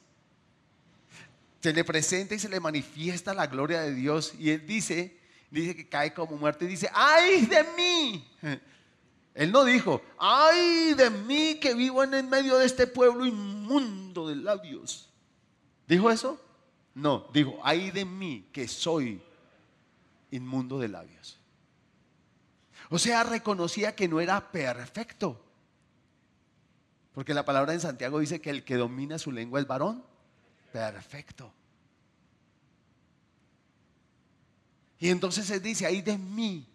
[1.62, 5.18] Se le presenta y se le manifiesta la gloria de Dios y él dice,
[5.50, 8.28] dice que cae como muerto y dice, ay de mí.
[9.34, 14.28] Él no dijo, ay de mí que vivo en el medio de este pueblo inmundo
[14.28, 15.10] de labios.
[15.88, 16.38] ¿Dijo eso?
[16.94, 19.22] No, dijo, ay de mí que soy
[20.32, 21.40] inmundo de labios.
[22.90, 25.45] O sea, reconocía que no era perfecto.
[27.16, 30.04] Porque la palabra en Santiago dice que el que domina su lengua es varón
[30.72, 31.52] perfecto.
[35.00, 36.68] Y entonces él dice, ay de mí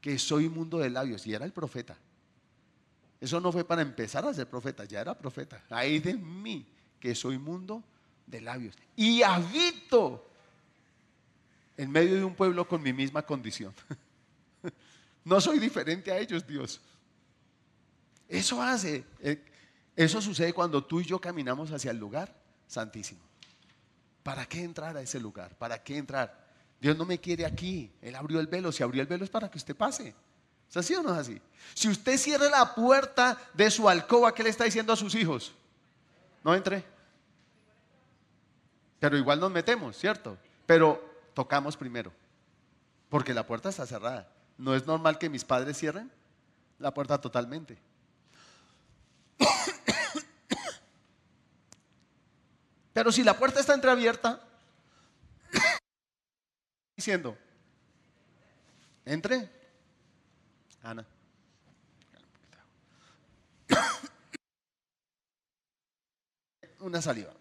[0.00, 1.26] que soy inmundo de labios.
[1.26, 1.98] Y era el profeta.
[3.20, 5.60] Eso no fue para empezar a ser profeta, ya era profeta.
[5.68, 6.64] Ay de mí
[7.00, 7.82] que soy inmundo
[8.24, 8.76] de labios.
[8.94, 10.30] Y habito
[11.76, 13.74] en medio de un pueblo con mi misma condición.
[15.24, 16.80] No soy diferente a ellos, Dios.
[18.28, 19.42] Eso hace, eh,
[19.96, 22.32] eso sucede cuando tú y yo caminamos hacia el lugar
[22.66, 23.22] santísimo.
[24.22, 25.56] ¿Para qué entrar a ese lugar?
[25.56, 26.46] ¿Para qué entrar?
[26.80, 27.90] Dios no me quiere aquí.
[28.02, 28.70] Él abrió el velo.
[28.72, 30.14] Si abrió el velo es para que usted pase.
[30.68, 31.40] ¿Es así o no es así?
[31.74, 35.54] Si usted cierra la puerta de su alcoba, ¿qué le está diciendo a sus hijos?
[36.44, 36.84] No entre.
[38.98, 40.36] Pero igual nos metemos, ¿cierto?
[40.66, 41.02] Pero
[41.34, 42.12] tocamos primero,
[43.08, 44.28] porque la puerta está cerrada.
[44.58, 46.10] ¿No es normal que mis padres cierren
[46.78, 47.78] la puerta totalmente?
[52.96, 54.40] Pero si la puerta está entreabierta,
[56.96, 57.36] diciendo,
[59.04, 59.50] entre,
[60.82, 61.06] Ana.
[66.80, 67.34] Una saliva.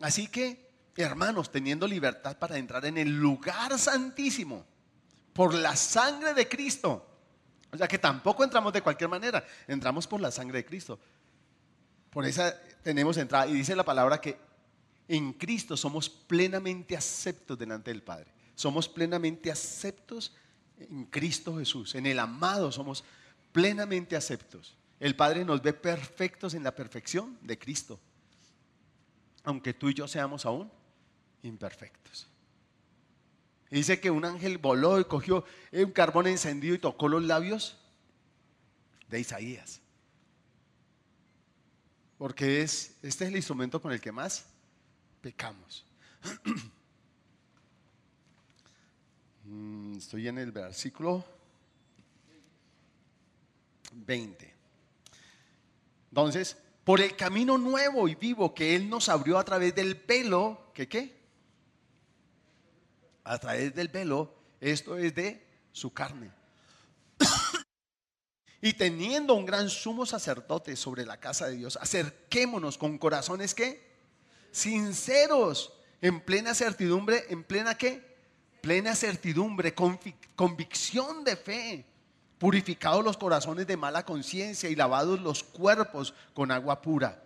[0.00, 0.69] Así que,
[1.02, 4.64] hermanos, teniendo libertad para entrar en el lugar santísimo
[5.32, 7.06] por la sangre de Cristo.
[7.72, 10.98] O sea que tampoco entramos de cualquier manera, entramos por la sangre de Cristo.
[12.10, 13.46] Por esa tenemos entrada.
[13.46, 14.36] Y dice la palabra que
[15.08, 18.32] en Cristo somos plenamente aceptos delante del Padre.
[18.54, 20.34] Somos plenamente aceptos
[20.78, 21.94] en Cristo Jesús.
[21.94, 23.04] En el amado somos
[23.52, 24.76] plenamente aceptos.
[24.98, 27.98] El Padre nos ve perfectos en la perfección de Cristo.
[29.44, 30.70] Aunque tú y yo seamos aún
[31.42, 32.26] imperfectos.
[33.70, 37.76] dice que un ángel voló y cogió un carbón encendido y tocó los labios
[39.08, 39.80] de Isaías.
[42.18, 44.46] Porque es, este es el instrumento con el que más
[45.20, 45.84] pecamos.
[49.50, 51.24] Mm, estoy en el versículo
[53.92, 54.54] 20.
[56.10, 60.70] Entonces, por el camino nuevo y vivo que Él nos abrió a través del velo,
[60.72, 61.19] ¿qué qué?
[63.24, 66.30] A través del velo, esto es de su carne.
[68.62, 73.82] Y teniendo un gran sumo sacerdote sobre la casa de Dios, acerquémonos con corazones que
[74.50, 78.04] sinceros, en plena certidumbre, en plena qué?
[78.60, 79.74] Plena certidumbre,
[80.36, 81.86] convicción de fe,
[82.38, 87.22] purificados los corazones de mala conciencia y lavados los cuerpos con agua pura.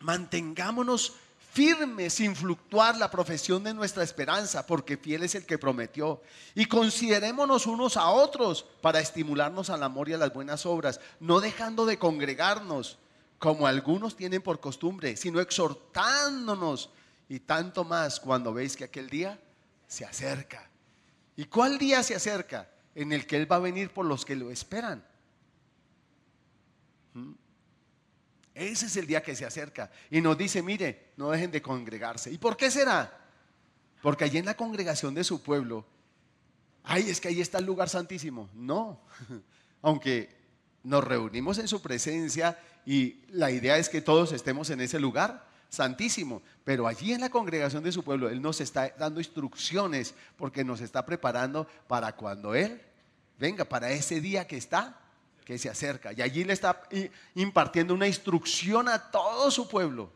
[0.00, 1.14] Mantengámonos
[1.52, 6.22] firme sin fluctuar la profesión de nuestra esperanza, porque fiel es el que prometió.
[6.54, 11.40] Y considerémonos unos a otros para estimularnos al amor y a las buenas obras, no
[11.40, 12.98] dejando de congregarnos
[13.38, 16.90] como algunos tienen por costumbre, sino exhortándonos
[17.28, 19.40] y tanto más cuando veis que aquel día
[19.88, 20.68] se acerca.
[21.36, 22.68] ¿Y cuál día se acerca?
[22.94, 25.04] En el que Él va a venir por los que lo esperan.
[28.60, 29.90] Ese es el día que se acerca.
[30.10, 32.30] Y nos dice, mire, no dejen de congregarse.
[32.30, 33.10] ¿Y por qué será?
[34.02, 35.86] Porque allí en la congregación de su pueblo,
[36.84, 38.50] ay, es que ahí está el lugar santísimo.
[38.52, 39.00] No,
[39.82, 40.36] aunque
[40.82, 45.48] nos reunimos en su presencia y la idea es que todos estemos en ese lugar
[45.70, 50.64] santísimo, pero allí en la congregación de su pueblo, Él nos está dando instrucciones porque
[50.64, 52.82] nos está preparando para cuando Él
[53.38, 55.00] venga, para ese día que está
[55.44, 56.12] que se acerca.
[56.12, 56.82] Y allí le está
[57.34, 60.10] impartiendo una instrucción a todo su pueblo.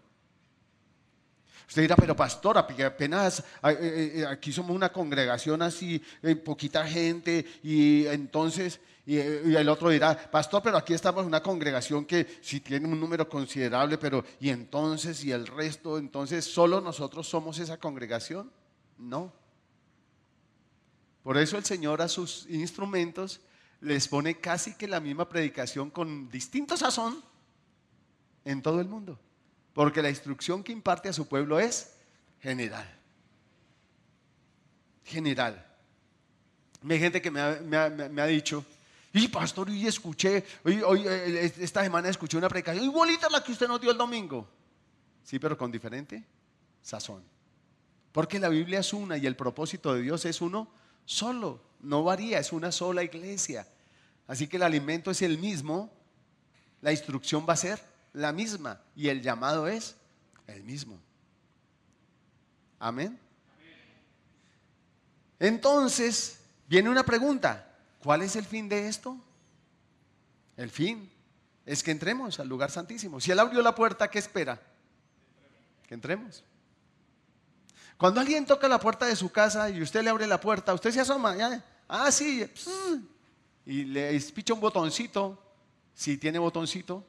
[1.68, 6.00] Usted dirá, pero pastora, apenas eh, eh, eh, aquí somos una congregación así,
[6.44, 12.38] poquita gente, y entonces, y, el otro dirá, pastor, pero aquí estamos una congregación que
[12.42, 17.58] sí tiene un número considerable, pero, y entonces, y el resto, entonces, ¿solo nosotros somos
[17.58, 18.50] esa congregación?
[18.98, 19.32] No.
[21.22, 23.40] Por eso el Señor a sus instrumentos
[23.84, 27.22] les pone casi que la misma predicación con distinto sazón
[28.44, 29.18] en todo el mundo.
[29.72, 31.94] Porque la instrucción que imparte a su pueblo es
[32.40, 32.88] general.
[35.04, 35.66] General.
[36.88, 38.64] Hay gente que me ha, dicho,
[39.12, 43.52] y pastor, hoy escuché, hoy, eh, esta semana escuché una predicación igualita a la que
[43.52, 44.48] usted nos dio el domingo.
[45.22, 46.24] Sí, pero con diferente
[46.82, 47.22] sazón.
[48.12, 50.68] Porque la Biblia es una y el propósito de Dios es uno
[51.04, 53.66] solo, no varía, es una sola iglesia.
[54.26, 55.92] Así que el alimento es el mismo,
[56.80, 57.80] la instrucción va a ser
[58.12, 59.96] la misma y el llamado es
[60.46, 60.98] el mismo.
[62.78, 63.18] Amén.
[65.38, 69.16] Entonces, viene una pregunta, ¿cuál es el fin de esto?
[70.56, 71.10] El fin
[71.66, 73.20] es que entremos al lugar santísimo.
[73.20, 74.60] Si Él abrió la puerta, ¿qué espera?
[75.86, 76.44] Que entremos.
[77.96, 80.90] Cuando alguien toca la puerta de su casa y usted le abre la puerta, usted
[80.90, 81.36] se asoma,
[81.88, 82.46] ah, sí,
[83.66, 85.42] y le picha un botoncito,
[85.94, 87.04] si tiene botoncito,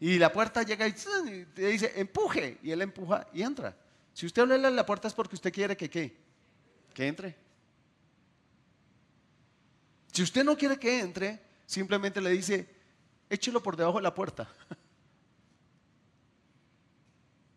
[0.00, 0.94] y la puerta llega y,
[1.56, 3.76] le dice, empuje, y él empuja y entra.
[4.12, 6.16] Si usted abre la puerta es porque usted quiere que qué,
[6.94, 7.36] que entre.
[10.12, 12.68] Si usted no quiere que entre, simplemente le dice,
[13.28, 14.48] échelo por debajo de la puerta.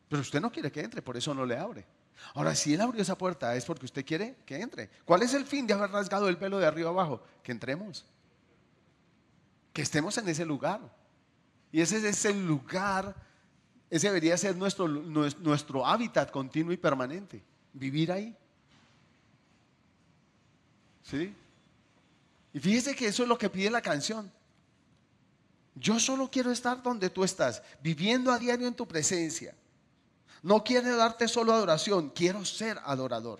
[0.10, 1.86] Pero usted no quiere que entre, por eso no le abre.
[2.34, 4.90] Ahora, si Él abrió esa puerta es porque usted quiere que entre.
[5.06, 7.22] ¿Cuál es el fin de haber rasgado el pelo de arriba abajo?
[7.44, 8.06] Que entremos.
[9.74, 10.80] Que estemos en ese lugar.
[11.72, 13.16] Y ese es el lugar,
[13.90, 17.42] ese debería ser nuestro, nuestro hábitat continuo y permanente.
[17.74, 18.36] Vivir ahí.
[21.04, 21.34] ¿Sí?
[22.54, 24.32] Y fíjese que eso es lo que pide la canción.
[25.76, 29.56] Yo solo quiero estar donde tú estás, viviendo a diario en tu presencia.
[30.42, 33.40] No quiero darte solo adoración, quiero ser adorador.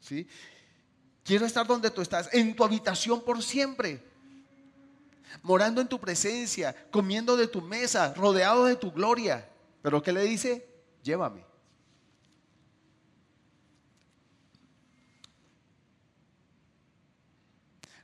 [0.00, 0.26] ¿sí?
[1.24, 4.00] Quiero estar donde tú estás, en tu habitación por siempre,
[5.42, 9.48] morando en tu presencia, comiendo de tu mesa, rodeado de tu gloria.
[9.82, 10.68] Pero ¿qué le dice?
[11.02, 11.44] Llévame.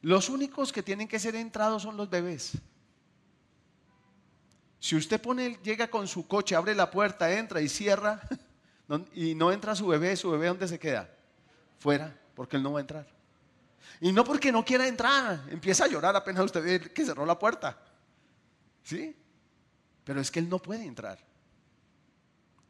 [0.00, 2.54] Los únicos que tienen que ser entrados son los bebés.
[4.82, 8.20] Si usted pone, llega con su coche, abre la puerta, entra y cierra,
[9.14, 11.08] y no entra su bebé, su bebé ¿dónde se queda?
[11.78, 13.06] Fuera, porque él no va a entrar.
[14.00, 17.38] Y no porque no quiera entrar, empieza a llorar apenas usted ve que cerró la
[17.38, 17.80] puerta.
[18.82, 19.14] ¿Sí?
[20.02, 21.16] Pero es que él no puede entrar.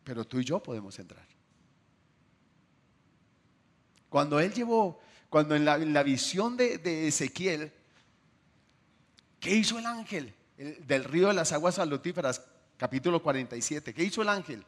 [0.04, 1.26] Pero tú y yo podemos entrar.
[4.10, 5.00] Cuando él llevó,
[5.30, 7.72] cuando en la, visión de, de Ezequiel,
[9.40, 10.34] ¿qué hizo el ángel?
[10.62, 12.42] Del río de las aguas salutíferas,
[12.76, 13.92] capítulo 47.
[13.92, 14.64] ¿Qué hizo el ángel?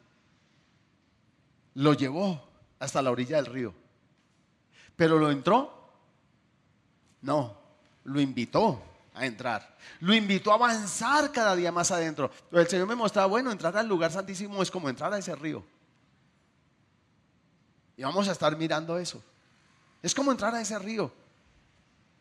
[1.75, 3.75] Lo llevó hasta la orilla del río.
[4.97, 5.93] ¿Pero lo entró?
[7.23, 7.57] No,
[8.05, 8.83] lo invitó
[9.15, 9.77] a entrar.
[10.01, 12.31] Lo invitó a avanzar cada día más adentro.
[12.51, 15.65] El Señor me mostraba, bueno, entrar al lugar santísimo es como entrar a ese río.
[17.97, 19.23] Y vamos a estar mirando eso.
[20.03, 21.13] Es como entrar a ese río.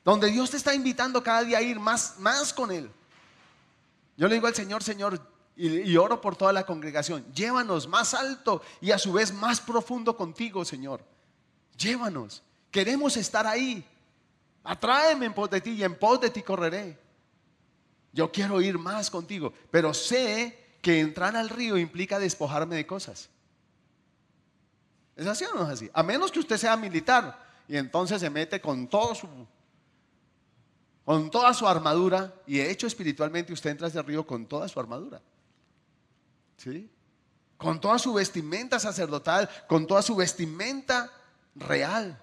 [0.04, 2.92] Donde Dios te está invitando cada día a ir más, más con Él.
[4.18, 5.20] Yo le digo al Señor, Señor,
[5.56, 10.18] y, oro por toda la congregación, llévanos más alto y a su vez más profundo
[10.18, 11.04] contigo, Señor.
[11.78, 12.44] Llévanos.
[12.72, 13.86] Queremos estar ahí.
[14.64, 17.00] Atráeme en pos de ti y en pos de ti correré.
[18.12, 23.30] Yo quiero ir más contigo, pero sé que entrar al río implica despojarme de cosas.
[25.16, 25.90] ¿Es así o no es así?
[25.94, 29.28] A menos que usted sea militar y entonces se mete con todo su
[31.06, 34.80] con toda su armadura y de hecho espiritualmente usted entra al río con toda su
[34.80, 35.22] armadura.
[36.58, 36.90] ¿Sí?
[37.58, 41.12] Con toda su vestimenta sacerdotal, con toda su vestimenta
[41.56, 42.20] real.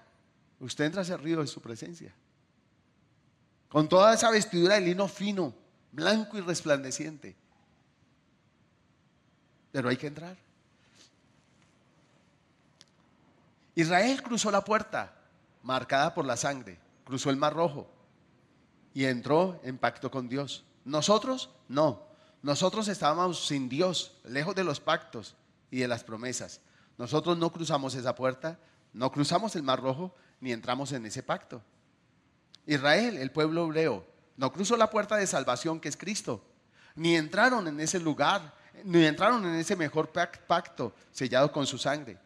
[0.59, 2.13] Usted entra ese río de su presencia.
[3.69, 5.53] Con toda esa vestidura de lino fino,
[5.91, 7.35] blanco y resplandeciente.
[9.71, 10.37] Pero hay que entrar.
[13.75, 15.13] Israel cruzó la puerta
[15.63, 17.87] marcada por la sangre, cruzó el mar rojo
[18.93, 20.63] y entró en pacto con Dios.
[20.85, 22.03] Nosotros no.
[22.41, 25.35] Nosotros estábamos sin Dios, lejos de los pactos
[25.69, 26.61] y de las promesas.
[26.97, 28.59] Nosotros no cruzamos esa puerta,
[28.93, 31.61] no cruzamos el mar rojo ni entramos en ese pacto.
[32.65, 34.05] Israel, el pueblo hebreo,
[34.37, 36.43] no cruzó la puerta de salvación que es Cristo,
[36.95, 42.17] ni entraron en ese lugar, ni entraron en ese mejor pacto sellado con su sangre.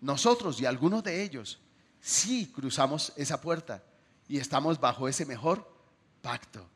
[0.00, 1.60] Nosotros y algunos de ellos
[2.00, 3.82] sí cruzamos esa puerta
[4.26, 5.71] y estamos bajo ese mejor
[6.22, 6.66] pacto,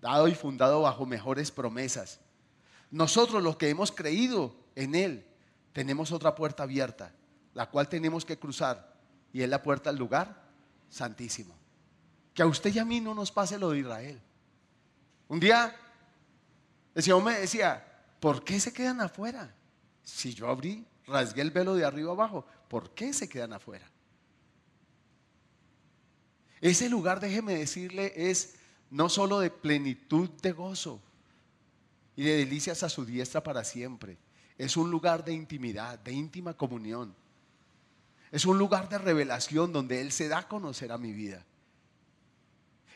[0.00, 2.20] dado y fundado bajo mejores promesas.
[2.90, 5.26] Nosotros los que hemos creído en Él,
[5.72, 7.12] tenemos otra puerta abierta,
[7.54, 8.94] la cual tenemos que cruzar,
[9.32, 10.42] y es la puerta al lugar
[10.88, 11.54] santísimo.
[12.34, 14.20] Que a usted y a mí no nos pase lo de Israel.
[15.28, 15.74] Un día
[16.94, 17.84] el Señor me decía,
[18.18, 19.54] ¿por qué se quedan afuera?
[20.02, 23.88] Si yo abrí, rasgué el velo de arriba abajo, ¿por qué se quedan afuera?
[26.60, 28.54] Ese lugar, déjeme decirle, es
[28.90, 31.00] no solo de plenitud de gozo
[32.16, 34.18] y de delicias a su diestra para siempre,
[34.58, 37.14] es un lugar de intimidad, de íntima comunión.
[38.30, 41.44] Es un lugar de revelación donde Él se da a conocer a mi vida.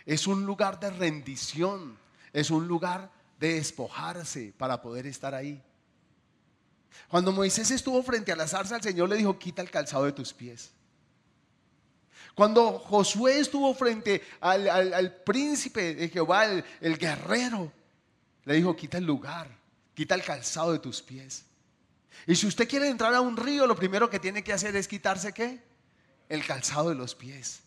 [0.04, 1.96] Es un lugar de rendición.
[2.32, 3.10] Es un lugar
[3.40, 5.62] de despojarse para poder estar ahí.
[7.08, 10.12] Cuando Moisés estuvo frente a la zarza, el Señor le dijo, quita el calzado de
[10.12, 10.70] tus pies.
[12.34, 16.46] Cuando Josué estuvo frente al, príncipe de Jehová,
[16.80, 17.72] el, guerrero,
[18.44, 19.48] le dijo, quita el lugar,
[19.94, 21.44] quita el calzado de tus pies.
[22.26, 24.88] Y si usted quiere entrar a un río, lo primero que tiene que hacer es
[24.88, 25.62] quitarse qué?
[26.28, 27.60] El calzado de los pies.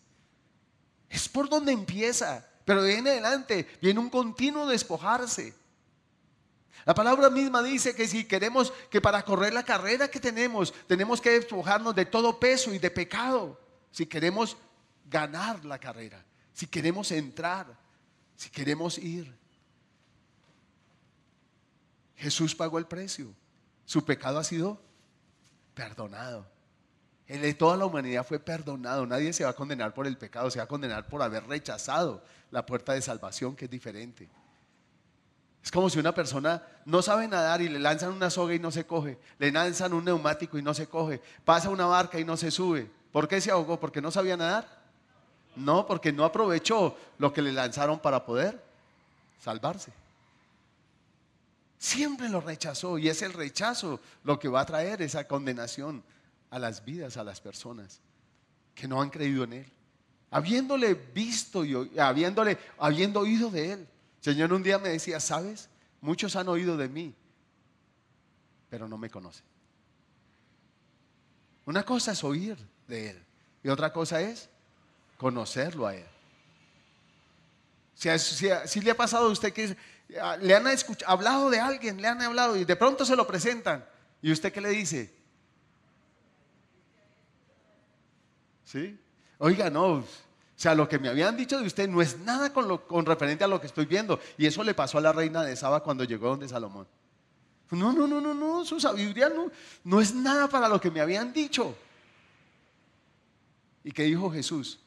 [1.08, 5.54] Es por donde empieza, pero de en adelante viene un continuo despojarse.
[6.84, 11.20] La palabra misma dice que si queremos que para correr la carrera que tenemos, tenemos
[11.22, 13.58] que despojarnos de todo peso y de pecado.
[13.90, 14.56] Si queremos
[15.08, 17.66] ganar la carrera, si queremos entrar,
[18.36, 19.34] si queremos ir.
[22.16, 23.32] Jesús pagó el precio.
[23.84, 24.80] Su pecado ha sido
[25.74, 26.46] perdonado.
[27.26, 29.06] El de toda la humanidad fue perdonado.
[29.06, 32.24] Nadie se va a condenar por el pecado, se va a condenar por haber rechazado
[32.50, 34.28] la puerta de salvación, que es diferente.
[35.62, 38.70] Es como si una persona no sabe nadar y le lanzan una soga y no
[38.70, 42.36] se coge, le lanzan un neumático y no se coge, pasa una barca y no
[42.36, 42.90] se sube.
[43.12, 43.80] ¿Por qué se ahogó?
[43.80, 44.78] ¿Porque no sabía nadar?
[45.56, 48.62] No, porque no aprovechó lo que le lanzaron para poder
[49.40, 49.92] salvarse.
[51.78, 56.02] Siempre lo rechazó y es el rechazo lo que va a traer esa condenación
[56.50, 58.00] a las vidas, a las personas
[58.74, 59.72] que no han creído en Él.
[60.30, 63.88] Habiéndole visto y habiéndole, habiendo oído de Él.
[64.20, 65.68] Señor un día me decía, ¿sabes?
[66.00, 67.14] Muchos han oído de mí,
[68.68, 69.44] pero no me conocen.
[71.64, 72.56] Una cosa es oír
[72.88, 73.24] de Él
[73.62, 74.48] y otra cosa es
[75.16, 76.06] conocerlo a Él.
[77.94, 78.08] Si,
[78.66, 79.76] si le ha pasado a usted que
[80.16, 80.64] Ah, le han
[81.06, 83.84] hablado de alguien, le han hablado y de pronto se lo presentan.
[84.22, 85.14] ¿Y usted qué le dice?
[88.64, 88.98] ¿Sí?
[89.38, 90.04] Oiga, no, o
[90.56, 93.44] sea, lo que me habían dicho de usted no es nada con, lo, con referente
[93.44, 94.18] a lo que estoy viendo.
[94.38, 96.86] Y eso le pasó a la reina de Saba cuando llegó donde Salomón.
[97.70, 99.50] No, no, no, no, no, su sabiduría no,
[99.84, 101.76] no es nada para lo que me habían dicho.
[103.88, 104.78] ¿Y qué dijo Jesús?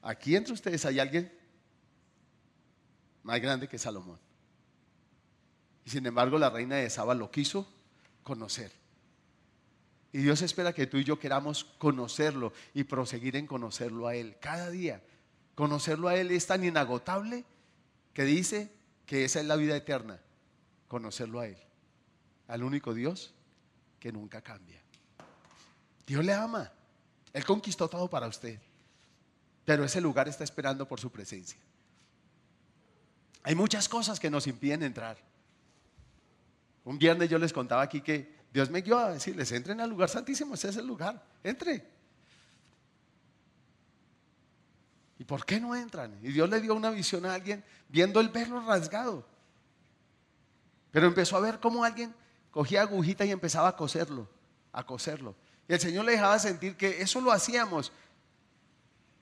[0.00, 1.28] Aquí entre ustedes hay alguien
[3.24, 4.20] más grande que Salomón.
[5.84, 7.68] Y sin embargo la reina de Saba lo quiso
[8.22, 8.70] conocer.
[10.12, 14.36] Y Dios espera que tú y yo queramos conocerlo y proseguir en conocerlo a Él
[14.40, 15.02] cada día.
[15.56, 17.44] Conocerlo a Él es tan inagotable
[18.14, 18.70] que dice
[19.04, 20.20] que esa es la vida eterna.
[20.86, 21.58] Conocerlo a Él.
[22.46, 23.34] Al único Dios
[23.98, 24.80] que nunca cambia.
[26.06, 26.72] Dios le ama.
[27.38, 28.58] Él conquistó todo para usted.
[29.64, 31.58] pero ese lugar está esperando por su presencia.
[33.44, 35.16] Hay muchas cosas que nos impiden entrar.
[36.84, 40.08] Un viernes yo les contaba aquí que Dios me guió a decirles, entren al lugar
[40.08, 41.86] santísimo, ese es el lugar, entre.
[45.18, 46.18] ¿Y por qué no entran?
[46.22, 49.24] Y Dios le dio una visión a alguien viendo el verlo rasgado.
[50.90, 52.12] Pero empezó a ver cómo alguien
[52.50, 54.28] cogía agujita y empezaba a coserlo,
[54.72, 55.36] a coserlo.
[55.68, 57.92] Y el Señor le dejaba sentir que eso lo hacíamos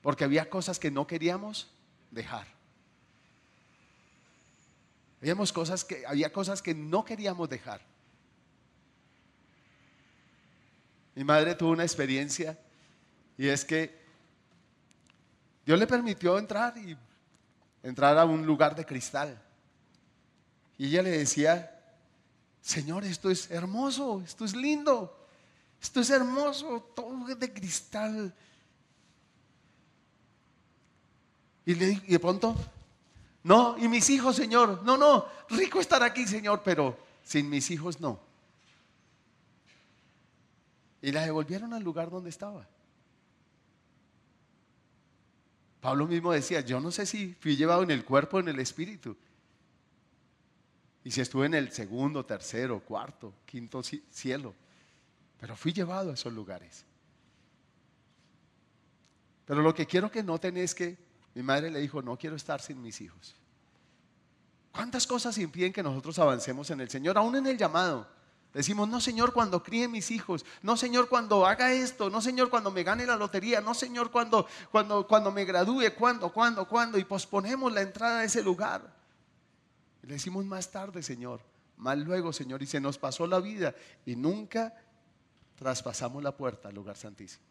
[0.01, 1.69] porque había cosas que no queríamos
[2.13, 2.47] dejar.
[5.21, 7.81] Habíamos cosas que, había cosas que no queríamos dejar.
[11.17, 12.57] Mi madre tuvo una experiencia
[13.37, 14.07] y es que
[15.65, 16.97] Dios le permitió entrar y
[17.83, 19.43] entrar a un lugar de cristal.
[20.79, 21.77] Y ella le decía,
[22.61, 25.26] Señor, esto es hermoso, esto es lindo,
[25.87, 28.35] esto es hermoso, todo es de cristal.
[31.65, 32.57] Y, le, y de pronto,
[33.45, 38.01] no, y mis hijos, Señor, no, no, rico estar aquí, Señor, pero sin mis hijos
[38.01, 38.19] no.
[41.01, 42.67] Y la devolvieron al lugar donde estaba.
[45.81, 48.59] Pablo mismo decía, yo no sé si fui llevado en el cuerpo o en el
[48.59, 49.17] espíritu.
[51.05, 54.53] Y si estuve en el segundo, tercero, cuarto, quinto cielo.
[55.39, 56.85] Pero fui llevado a esos lugares.
[59.45, 60.99] Pero lo que quiero que noten es que
[61.35, 63.35] mi madre le dijo, no quiero estar sin mis hijos.
[64.73, 68.07] ¿Cuántas cosas impiden que nosotros avancemos en el Señor, aún en el llamado?
[68.53, 72.71] Decimos, no Señor, cuando críe mis hijos, no Señor, cuando haga esto, no Señor, cuando
[72.71, 77.05] me gane la lotería, no Señor, cuando, cuando, cuando me gradúe, cuando, cuando, cuando, y
[77.05, 78.95] posponemos la entrada a ese lugar.
[80.03, 81.41] Le decimos más tarde, Señor,
[81.77, 83.75] más luego, Señor, y se nos pasó la vida.
[84.07, 84.75] Y nunca
[85.57, 87.45] traspasamos la puerta al lugar santísimo.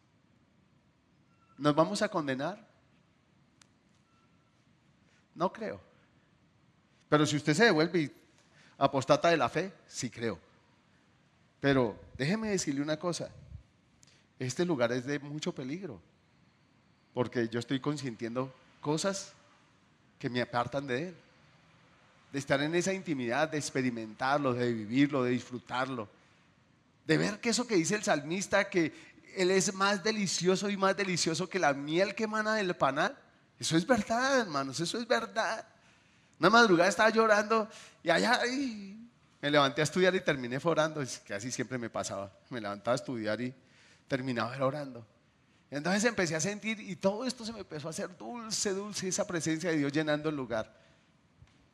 [1.58, 2.66] ¿Nos vamos a condenar?
[5.34, 5.80] No creo.
[7.10, 8.14] Pero si usted se devuelve
[8.78, 10.39] apostata de la fe, sí creo.
[11.60, 13.30] Pero déjeme decirle una cosa,
[14.38, 16.01] este lugar es de mucho peligro,
[17.14, 19.34] porque yo estoy consintiendo cosas
[20.20, 21.16] que me apartan de Él
[22.36, 26.10] de estar en esa intimidad, de experimentarlo, de vivirlo, de disfrutarlo.
[27.06, 28.93] De ver que eso que dice el salmista, que
[29.36, 33.18] Él es más delicioso y más delicioso que la miel que emana del panal.
[33.60, 35.68] Eso es verdad, hermanos, eso es verdad.
[36.39, 37.70] Una madrugada estaba llorando
[38.03, 38.41] y allá
[39.41, 41.01] me levanté a estudiar y terminé orando.
[41.01, 42.32] Es que así siempre me pasaba.
[42.49, 43.53] Me levantaba a estudiar y
[44.08, 45.06] terminaba orando.
[45.72, 49.26] Entonces empecé a sentir y todo esto se me empezó a hacer dulce, dulce, esa
[49.26, 50.74] presencia de Dios llenando el lugar.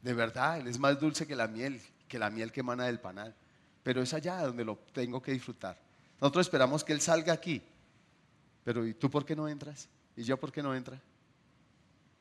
[0.01, 2.99] De verdad, Él es más dulce que la miel, que la miel que emana del
[2.99, 3.35] panal.
[3.83, 5.77] Pero es allá donde lo tengo que disfrutar.
[6.19, 7.61] Nosotros esperamos que Él salga aquí.
[8.63, 9.89] Pero ¿y tú por qué no entras?
[10.15, 11.01] ¿Y yo por qué no entra?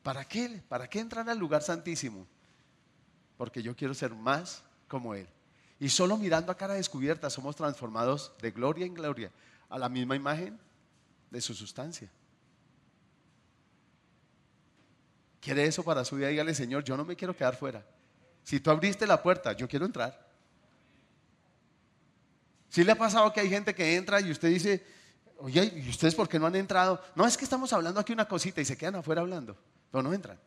[0.03, 0.63] ¿Para qué?
[0.69, 2.27] ¿Para qué entrar al lugar santísimo?
[3.37, 5.29] Porque yo quiero ser más como Él.
[5.79, 9.31] Y solo mirando a cara descubierta somos transformados de gloria en gloria
[9.69, 10.59] a la misma imagen
[11.31, 12.11] de su sustancia.
[15.41, 17.85] quiere eso para su vida, dígale, Señor, yo no me quiero quedar fuera.
[18.45, 20.30] Si tú abriste la puerta, yo quiero entrar.
[22.71, 24.87] Si le ha pasado que hay gente que entra y usted dice,
[25.39, 27.03] oye, ¿y ustedes por qué no han entrado?
[27.16, 29.59] No, es que estamos hablando aquí una cosita y se quedan afuera hablando,
[29.91, 30.39] pero no entran.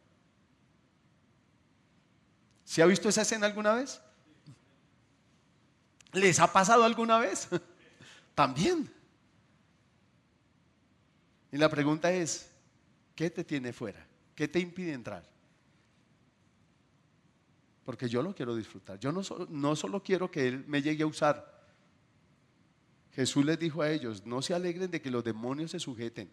[2.64, 4.02] ¿Se ha visto esa escena alguna vez?
[6.14, 7.50] ¿Les ha pasado alguna vez?
[8.36, 8.90] También.
[11.52, 12.50] Y la pregunta es,
[13.16, 14.08] ¿qué te tiene fuera?
[14.34, 15.30] ¿Qué te impide entrar?
[17.84, 18.98] Porque yo lo quiero disfrutar.
[18.98, 21.53] Yo no, no solo quiero que Él me llegue a usar.
[23.16, 26.30] Jesús les dijo a ellos, no se alegren de que los demonios se sujeten.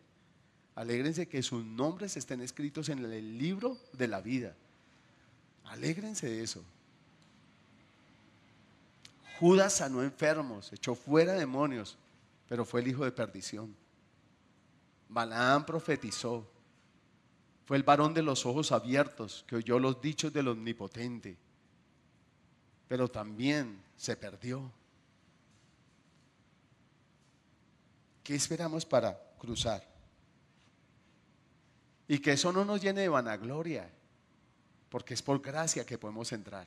[0.74, 4.54] Alégrense que sus nombres estén escritos en el libro de la vida.
[5.64, 6.64] Alégrense de eso.
[9.38, 11.98] Judas sanó enfermos, echó fuera demonios,
[12.48, 13.74] pero fue el hijo de perdición.
[15.08, 16.46] Balaam profetizó,
[17.66, 21.36] fue el varón de los ojos abiertos que oyó los dichos del omnipotente,
[22.88, 24.72] pero también se perdió.
[28.22, 29.86] ¿Qué esperamos para cruzar?
[32.08, 33.88] Y que eso no nos llene de vanagloria,
[34.88, 36.66] porque es por gracia que podemos entrar,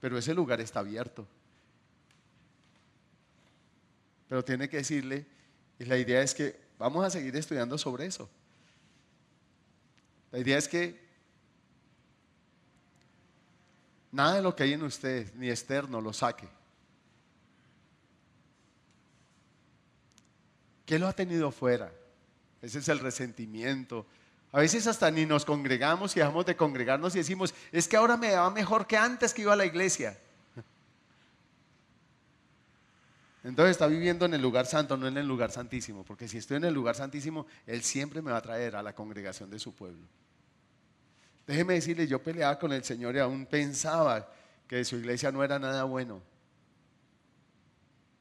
[0.00, 1.26] pero ese lugar está abierto.
[4.28, 5.26] Pero tiene que decirle,
[5.78, 8.28] y la idea es que vamos a seguir estudiando sobre eso.
[10.30, 11.08] La idea es que
[14.12, 16.48] nada de lo que hay en usted, ni externo, lo saque.
[20.88, 21.92] ¿Qué lo ha tenido fuera?
[22.62, 24.06] Ese es el resentimiento,
[24.52, 28.16] A veces hasta ni nos congregamos y dejamos de congregarnos y decimos, es que ahora
[28.16, 30.18] me va mejor que antes que iba a la iglesia.
[33.44, 36.56] Entonces está viviendo en el lugar santo, no en el lugar santísimo, porque si estoy
[36.56, 39.74] en el lugar santísimo, Él siempre me va a traer a la congregación de su
[39.74, 40.06] pueblo.
[41.46, 44.32] Déjeme decirle, yo peleaba con el Señor y aún pensaba
[44.66, 46.22] que su iglesia no era nada bueno.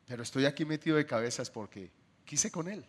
[0.05, 1.95] Pero estoy aquí metido de cabezas porque
[2.28, 2.86] quise con Él.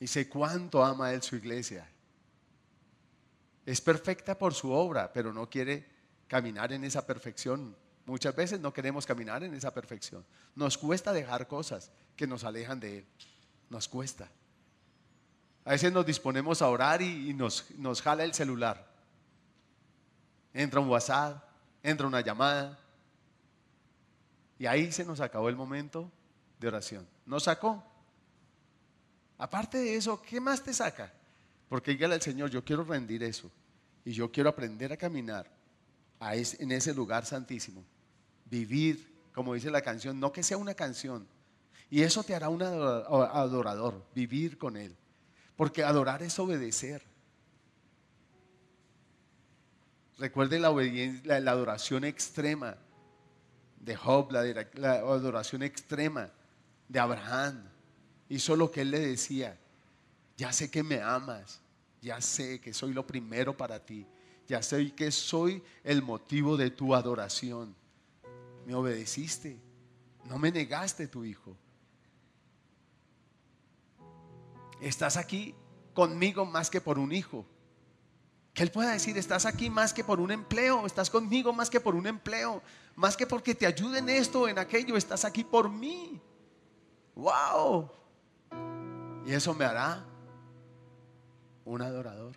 [0.00, 1.88] Y sé cuánto ama Él su iglesia.
[3.64, 5.86] Es perfecta por su obra, pero no quiere
[6.26, 7.76] caminar en esa perfección.
[8.06, 10.24] Muchas veces no queremos caminar en esa perfección.
[10.54, 13.06] Nos cuesta dejar cosas que nos alejan de Él.
[13.70, 14.28] Nos cuesta.
[15.64, 18.86] A veces nos disponemos a orar y, nos, nos jala el celular.
[20.52, 21.42] Entra un WhatsApp,
[21.82, 22.78] entra una llamada.
[24.58, 26.10] Y ahí se nos acabó el momento
[26.60, 27.06] de oración.
[27.26, 27.82] Nos sacó.
[29.38, 31.12] Aparte de eso, ¿qué más te saca?
[31.68, 33.50] Porque dígale al Señor, yo quiero rendir eso.
[34.04, 35.50] Y yo quiero aprender a caminar
[36.20, 37.84] en ese lugar santísimo.
[38.46, 41.26] Vivir, como dice la canción, no que sea una canción.
[41.90, 44.96] Y eso te hará un adorador, vivir con Él.
[45.56, 47.02] Porque adorar es obedecer.
[50.18, 52.76] Recuerde la, obediencia, la, adoración extrema
[53.84, 56.30] de Job, la adoración extrema
[56.88, 57.68] de Abraham
[58.28, 59.58] Hizo lo que él le decía.
[60.36, 61.60] Ya sé que me amas.
[62.00, 64.06] Ya sé que soy lo primero para ti.
[64.46, 67.74] Ya sé que soy el motivo de tu adoración.
[68.66, 69.58] Me obedeciste.
[70.24, 71.56] No me negaste tu hijo.
[74.80, 75.54] Estás aquí
[75.92, 77.46] conmigo más que por un hijo.
[78.52, 81.80] Que Él pueda decir, estás aquí más que por un empleo, estás conmigo más que
[81.80, 82.62] por un empleo,
[82.96, 86.20] más que porque te ayude en esto o en aquello, estás aquí por mí.
[87.14, 87.90] ¡Wow!
[89.26, 90.04] Y eso me hará
[91.64, 92.34] un adorador.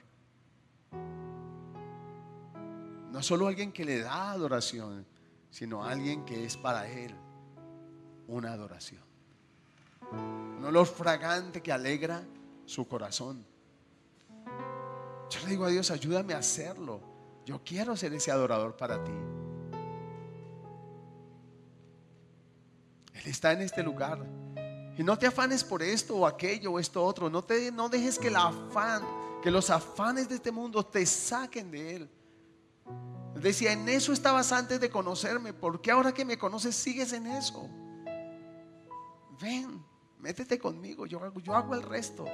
[3.12, 5.06] No solo alguien que le da adoración,
[5.50, 7.16] sino alguien que es para Él
[8.28, 9.02] una adoración.
[10.12, 12.24] Un olor fragante que alegra
[12.66, 13.46] su corazón.
[15.30, 17.02] Yo le digo a Dios, ayúdame a hacerlo.
[17.46, 19.12] Yo quiero ser ese adorador para ti.
[23.18, 24.20] Él está en este lugar.
[24.98, 27.30] Y no te afanes por esto o aquello o esto otro.
[27.30, 29.04] No, te, no dejes que el afán,
[29.44, 32.10] que los afanes de este mundo te saquen de Él.
[33.36, 35.54] Decía, en eso estabas antes de conocerme.
[35.54, 37.70] ¿Por qué ahora que me conoces sigues en eso?
[39.40, 39.84] Ven,
[40.18, 41.06] métete conmigo.
[41.06, 42.26] Yo, yo hago el resto.